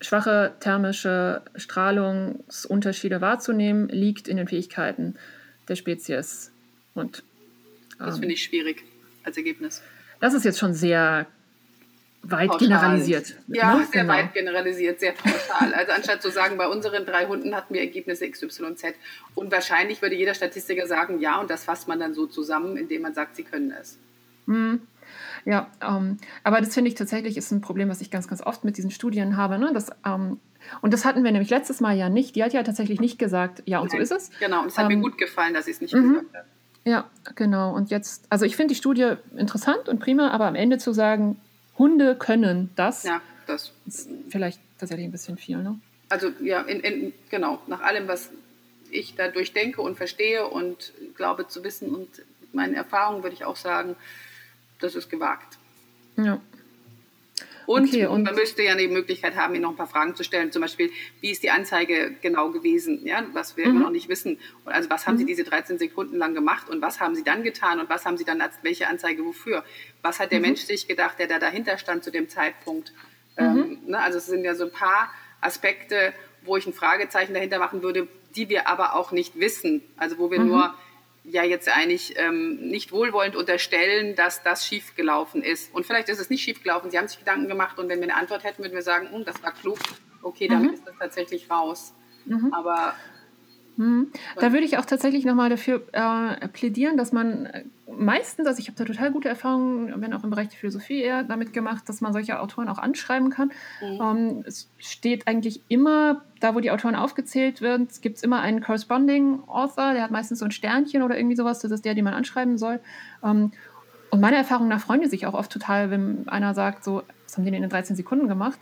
[0.02, 5.16] schwache thermische Strahlungsunterschiede wahrzunehmen, liegt in den Fähigkeiten
[5.68, 6.52] der Spezies.
[6.94, 7.24] Und,
[8.00, 8.84] ähm, das finde ich schwierig
[9.24, 9.82] als Ergebnis.
[10.20, 11.28] Das ist jetzt schon sehr
[12.24, 12.68] weit pauschal.
[12.68, 13.36] generalisiert.
[13.48, 13.88] Ja, ne?
[13.92, 14.14] sehr genau.
[14.14, 15.74] weit generalisiert, sehr pauschal.
[15.74, 18.96] Also anstatt zu sagen, bei unseren drei Hunden hatten wir Ergebnisse XYZ.
[19.36, 23.04] Und wahrscheinlich würde jeder Statistiker sagen, ja, und das fasst man dann so zusammen, indem
[23.04, 23.98] man sagt, sie können es.
[24.46, 24.82] Mhm.
[25.46, 28.64] Ja, ähm, aber das finde ich tatsächlich ist ein Problem, was ich ganz, ganz oft
[28.64, 29.58] mit diesen Studien habe.
[29.58, 29.72] Ne?
[29.74, 30.40] Das, ähm,
[30.82, 32.36] und das hatten wir nämlich letztes Mal ja nicht.
[32.36, 34.40] Die hat ja tatsächlich nicht gesagt, ja, und Nein, so ist es.
[34.40, 36.14] Genau, und es hat ähm, mir gut gefallen, dass sie es nicht mhm.
[36.14, 36.46] gesagt hat.
[36.86, 37.74] Ja, genau.
[37.74, 41.40] Und jetzt, also ich finde die Studie interessant und prima, aber am Ende zu sagen,
[41.80, 43.04] Hunde können das.
[43.04, 45.80] Ja, das ist vielleicht tatsächlich ein bisschen viel, ne?
[46.10, 48.32] Also ja, in, in, genau, nach allem, was
[48.92, 52.10] ich dadurch denke und verstehe und glaube zu wissen und
[52.52, 53.96] meinen Erfahrungen würde ich auch sagen,
[54.80, 55.58] das ist gewagt.
[56.18, 56.42] Ja.
[57.70, 60.24] Und, okay, und, man müsste ja die Möglichkeit haben, Ihnen noch ein paar Fragen zu
[60.24, 60.52] stellen.
[60.52, 60.90] Zum Beispiel,
[61.22, 63.06] wie ist die Anzeige genau gewesen?
[63.06, 63.82] Ja, was wir mhm.
[63.82, 64.40] noch nicht wissen.
[64.66, 65.20] Also was haben mhm.
[65.20, 68.18] Sie diese 13 Sekunden lang gemacht und was haben Sie dann getan und was haben
[68.18, 69.64] Sie dann als welche Anzeige wofür?
[70.02, 70.48] Was hat der mhm.
[70.48, 72.92] Mensch sich gedacht, der da dahinter stand zu dem Zeitpunkt?
[73.38, 73.46] Mhm.
[73.46, 77.60] Ähm, ne, also es sind ja so ein paar Aspekte, wo ich ein Fragezeichen dahinter
[77.60, 79.84] machen würde, die wir aber auch nicht wissen.
[79.96, 80.48] Also wo wir mhm.
[80.48, 80.74] nur
[81.32, 85.74] ja jetzt eigentlich ähm, nicht wohlwollend unterstellen, dass das schiefgelaufen ist.
[85.74, 86.92] Und vielleicht ist es nicht schiefgelaufen.
[86.92, 89.26] Sie haben sich Gedanken gemacht und wenn wir eine Antwort hätten, würden wir sagen, hm,
[89.26, 89.78] das war klug.
[90.22, 90.74] Okay, damit mhm.
[90.76, 91.94] ist das tatsächlich raus.
[92.26, 92.54] Mhm.
[92.54, 92.96] Aber
[93.80, 94.12] hm.
[94.36, 98.68] Da würde ich auch tatsächlich nochmal dafür äh, plädieren, dass man äh, meistens, also ich
[98.68, 102.02] habe da total gute Erfahrungen, wenn auch im Bereich der Philosophie eher damit gemacht, dass
[102.02, 103.54] man solche Autoren auch anschreiben kann.
[103.82, 104.02] Mhm.
[104.02, 108.60] Ähm, es steht eigentlich immer, da wo die Autoren aufgezählt werden, gibt es immer einen
[108.60, 112.04] Corresponding Author, der hat meistens so ein Sternchen oder irgendwie sowas, das ist der, den
[112.04, 112.82] man anschreiben soll.
[113.24, 113.54] Ähm,
[114.10, 117.46] und meine Erfahrung nach freuen sich auch oft total, wenn einer sagt, so, was haben
[117.46, 118.60] die denn in 13 Sekunden gemacht?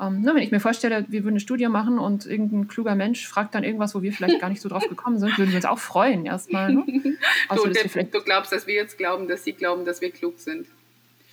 [0.00, 3.26] Ähm, ne, wenn ich mir vorstelle, wir würden eine Studie machen und irgendein kluger Mensch
[3.26, 5.64] fragt dann irgendwas, wo wir vielleicht gar nicht so drauf gekommen sind, würden wir uns
[5.64, 6.72] auch freuen erstmal.
[6.72, 6.84] Ne?
[7.48, 10.66] Also, du, du glaubst, dass wir jetzt glauben, dass sie glauben, dass wir klug sind.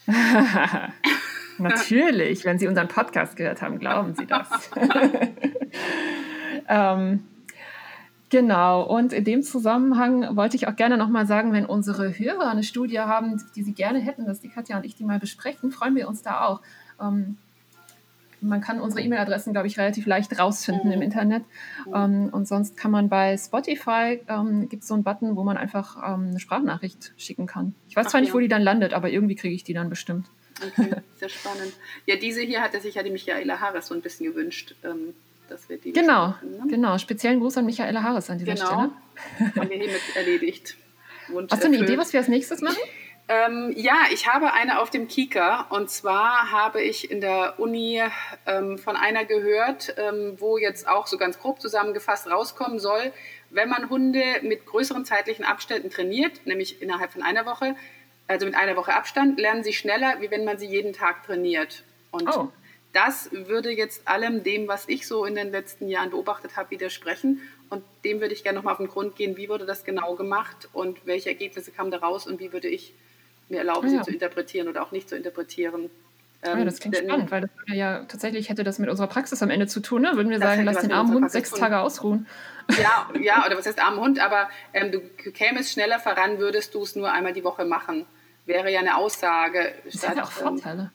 [1.57, 4.47] Natürlich, wenn Sie unseren Podcast gehört haben, glauben Sie das.
[6.67, 7.23] ähm,
[8.33, 12.63] Genau, und in dem Zusammenhang wollte ich auch gerne nochmal sagen, wenn unsere Hörer eine
[12.63, 15.95] Studie haben, die sie gerne hätten, dass die Katja und ich die mal besprechen, freuen
[15.95, 16.61] wir uns da auch.
[16.99, 17.37] Ähm,
[18.43, 20.93] man kann unsere E-Mail-Adressen, glaube ich, relativ leicht rausfinden mhm.
[20.93, 21.43] im Internet.
[21.85, 21.93] Mhm.
[21.95, 25.57] Ähm, und sonst kann man bei Spotify, ähm, gibt es so einen Button, wo man
[25.57, 27.75] einfach ähm, eine Sprachnachricht schicken kann.
[27.89, 28.35] Ich weiß Ach, zwar nicht, ja.
[28.35, 30.27] wo die dann landet, aber irgendwie kriege ich die dann bestimmt.
[30.61, 31.73] Okay, sehr spannend.
[32.05, 34.75] Ja, diese hier hatte sich ja die Michaela Harris so ein bisschen gewünscht.
[34.83, 35.13] Ähm,
[35.49, 36.63] dass wir die genau, ne?
[36.69, 36.97] genau.
[36.97, 38.65] Speziellen Gruß an Michaela Harris an dieser genau.
[38.65, 39.55] Stelle.
[39.55, 40.77] Haben wir hiermit erledigt.
[41.27, 42.77] Wunsch Hast du eine Idee, was wir als nächstes machen?
[43.29, 48.01] Ähm, ja, ich habe eine auf dem Kika und zwar habe ich in der Uni
[48.45, 53.13] ähm, von einer gehört, ähm, wo jetzt auch so ganz grob zusammengefasst rauskommen soll,
[53.49, 57.75] wenn man Hunde mit größeren zeitlichen Abständen trainiert, nämlich innerhalb von einer Woche,
[58.27, 61.83] also mit einer Woche Abstand, lernen sie schneller, wie wenn man sie jeden Tag trainiert.
[62.11, 62.51] Und oh.
[62.91, 67.41] das würde jetzt allem dem, was ich so in den letzten Jahren beobachtet habe, widersprechen.
[67.69, 70.67] Und dem würde ich gerne nochmal auf den Grund gehen, wie wurde das genau gemacht
[70.73, 72.93] und welche Ergebnisse kamen daraus und wie würde ich
[73.49, 73.99] mir erlauben, ja.
[73.99, 75.89] sie zu interpretieren oder auch nicht zu interpretieren.
[76.43, 79.41] Ähm, ja, das klingt denn, spannend, weil das ja tatsächlich hätte das mit unserer Praxis
[79.41, 80.01] am Ende zu tun.
[80.01, 80.15] Ne?
[80.15, 82.27] Würden wir sagen, lass den armen Hund sechs Tage ausruhen.
[82.81, 85.01] Ja, ja, oder was heißt armen Hund, aber ähm, du
[85.33, 88.05] kämest schneller voran, würdest du es nur einmal die Woche machen.
[88.45, 89.73] Wäre ja eine Aussage.
[89.83, 90.91] Das statt, hätte auch ähm, Vorteile.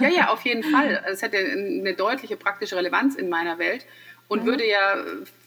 [0.00, 1.00] Ähm, ja, ja, auf jeden Fall.
[1.06, 3.86] Es hätte eine deutliche praktische Relevanz in meiner Welt
[4.26, 4.46] und mhm.
[4.46, 4.96] würde ja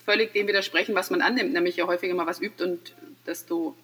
[0.05, 2.93] völlig dem widersprechen, was man annimmt, nämlich je häufiger mal was übt und
[3.25, 3.75] desto,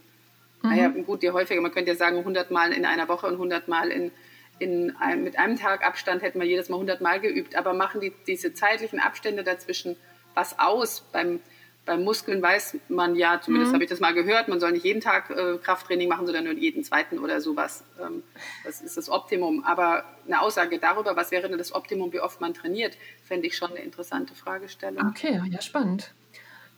[0.62, 0.70] mhm.
[0.70, 3.68] naja, gut, je häufiger, man könnte ja sagen, 100 Mal in einer Woche und 100
[3.68, 4.12] Mal in,
[4.60, 8.02] in einem, mit einem Tag Abstand hätten wir jedes Mal 100 Mal geübt, aber machen
[8.02, 9.96] die, diese zeitlichen Abstände dazwischen
[10.34, 11.42] was aus beim
[11.86, 13.76] beim Muskeln weiß man ja, zumindest mhm.
[13.76, 16.54] habe ich das mal gehört, man soll nicht jeden Tag äh, Krafttraining machen, sondern nur
[16.54, 17.84] jeden zweiten oder sowas.
[18.00, 18.24] Ähm,
[18.64, 19.64] das ist das Optimum.
[19.64, 23.58] Aber eine Aussage darüber, was wäre denn das Optimum, wie oft man trainiert, fände ich
[23.58, 25.08] schon eine interessante Fragestellung.
[25.08, 26.14] Okay, ja, spannend.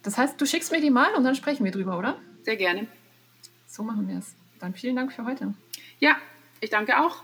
[0.04, 2.20] Das heißt, du schickst mir die mal und dann sprechen wir drüber, oder?
[2.44, 2.88] Sehr gerne.
[3.74, 4.36] So machen wir es.
[4.60, 5.56] Dann vielen Dank für heute.
[6.00, 6.16] Ja,
[6.62, 7.24] ich danke auch.